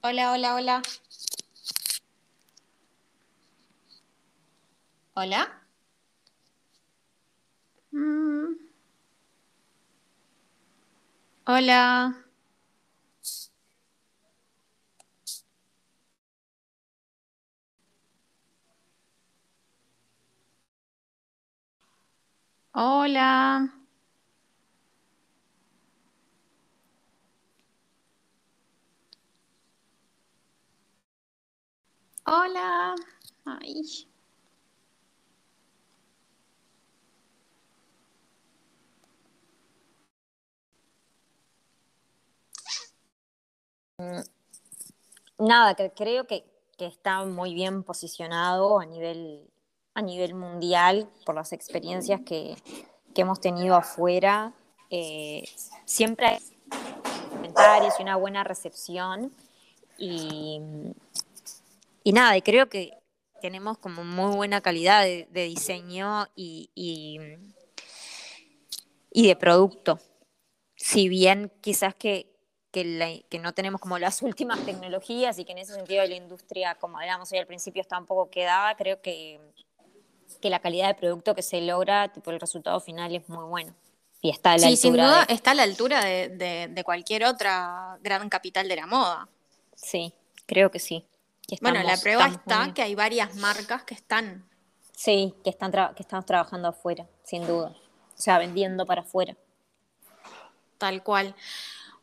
[0.02, 0.82] Hola, hola, hola.
[5.14, 5.62] Hola.
[7.92, 8.56] Mm.
[11.46, 12.27] Hola.
[22.72, 23.68] Hola.
[32.26, 32.94] Hola.
[33.44, 33.82] Ay.
[44.00, 44.22] Mm,
[45.38, 46.44] nada, que creo que,
[46.76, 49.48] que, está muy bien posicionado a nivel,
[49.94, 52.56] a nivel mundial por las experiencias que,
[53.14, 54.52] que hemos tenido afuera.
[54.90, 55.48] Eh,
[55.84, 56.38] siempre hay
[57.30, 59.32] comentarios y una buena recepción.
[59.98, 60.60] Y,
[62.04, 62.98] y nada, y creo que
[63.40, 67.18] tenemos como muy buena calidad de, diseño y, y,
[69.10, 69.98] y, de producto.
[70.76, 72.32] Si bien quizás que,
[72.70, 76.76] que, que, no tenemos como las últimas tecnologías y que en ese sentido la industria,
[76.76, 79.40] como hablábamos hoy al principio, está un poco quedada, creo que,
[80.40, 83.74] que la calidad de producto que se logra, tipo el resultado final es muy bueno.
[84.20, 86.84] Y está a la sí, altura sin duda está a la altura de, de, de,
[86.84, 89.28] cualquier otra gran capital de la moda.
[89.74, 90.12] Sí,
[90.46, 91.06] creo que sí.
[91.60, 94.48] bueno, la prueba está que hay varias marcas que están.
[94.92, 97.68] Sí, que, están que estamos trabajando afuera, sin duda.
[97.68, 99.36] O sea, vendiendo para afuera.
[100.78, 101.36] Tal cual.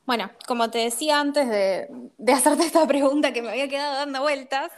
[0.06, 4.22] Bueno, como te decía antes de, de hacerte esta pregunta que me había quedado dando
[4.22, 4.72] vueltas,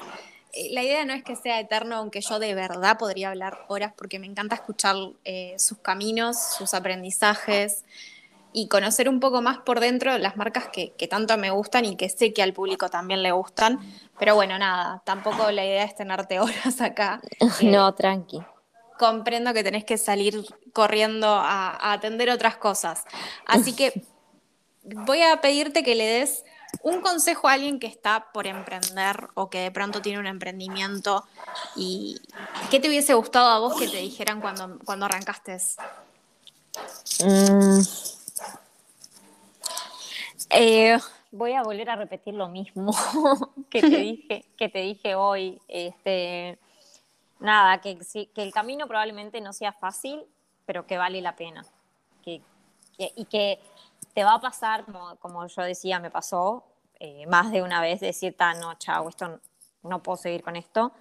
[0.71, 4.19] la idea no es que sea eterno, aunque yo de verdad podría hablar horas porque
[4.19, 7.83] me encanta escuchar eh, sus caminos, sus aprendizajes
[8.53, 12.09] y conocer un poco más por dentro las marcas que, tanto me gustan y que
[12.09, 13.79] sé que al público también le gustan.
[14.17, 17.21] Pero bueno, nada, tampoco la idea es tenerte horas acá.
[17.61, 18.41] no, tranqui.
[18.97, 20.43] Comprendo que tenés que salir
[20.73, 23.03] corriendo a atender otras cosas.
[23.45, 24.01] Así que
[24.83, 26.43] voy a pedirte que le des
[26.83, 31.25] un consejo a alguien que está por emprender o que de pronto tiene un emprendimiento
[31.75, 32.19] y
[32.69, 35.57] qué te hubiese gustado a vos que te dijeran cuando, cuando arrancaste.
[37.23, 37.81] Mm.
[40.49, 40.97] Eh,
[41.31, 42.93] voy a volver a repetir lo mismo
[43.69, 45.59] que te dije, que te dije hoy.
[45.67, 46.57] Este,
[47.39, 47.97] nada, que,
[48.33, 50.23] que el camino probablemente no sea fácil,
[50.65, 51.65] pero que vale la pena.
[52.23, 52.41] Que,
[52.97, 53.59] y que
[54.17, 54.83] te va a pasar,
[55.19, 56.65] como, yo decía, me pasó
[56.99, 59.39] eh, más de una vez decir, no, chao, esto
[59.83, 60.91] no puedo seguir con esto.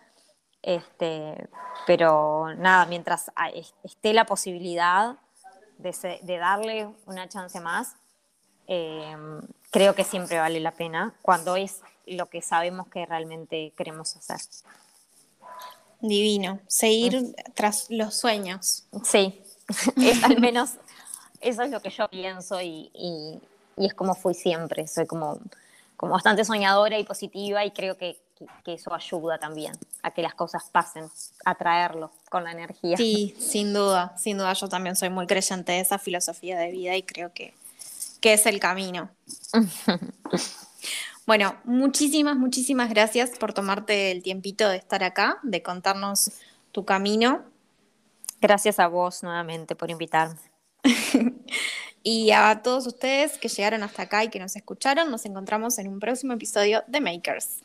[0.61, 1.49] Este,
[1.87, 3.33] pero nada, mientras
[3.83, 5.17] esté la posibilidad
[5.79, 7.97] de, darle una chance más,
[8.67, 9.41] em,
[9.71, 14.41] creo que siempre vale la pena cuando es lo que sabemos que realmente queremos hacer.
[16.01, 17.35] Divino, seguir mm.
[17.55, 18.85] tras los sueños.
[19.05, 19.43] Sí,
[19.97, 20.75] es al menos
[21.41, 22.91] eso es lo que yo pienso y,
[23.77, 24.87] es como fui siempre.
[24.87, 25.39] Soy como,
[25.97, 28.19] como bastante soñadora y positiva y creo que,
[28.67, 29.73] eso ayuda también
[30.03, 31.09] a que las cosas pasen,
[31.47, 32.97] a traerlo con la energía.
[32.99, 36.95] Sí, sin duda, sin duda yo también soy muy creyente de esa filosofía de vida
[36.97, 37.55] y creo que,
[38.21, 39.09] que es el camino.
[41.27, 46.33] bueno, muchísimas, muchísimas gracias por tomarte el tiempito de estar acá, de contarnos
[46.73, 47.43] tu camino.
[48.43, 50.56] Gracias a vos nuevamente por invitarme.
[52.03, 55.89] y a todos ustedes que llegaron hasta acá y que nos escucharon, nos encontramos en
[55.89, 57.63] un próximo episodio de Makers.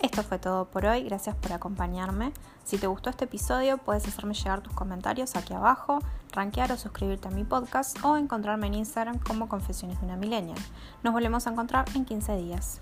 [0.00, 2.32] Esto fue todo por hoy, gracias por acompañarme.
[2.64, 5.98] Si te gustó este episodio, puedes hacerme llegar tus comentarios aquí abajo,
[6.32, 10.58] rankear o suscribirte a mi podcast o encontrarme en Instagram como Confesiones de una Millennial.
[11.02, 12.80] Nos volvemos a encontrar en 15 días.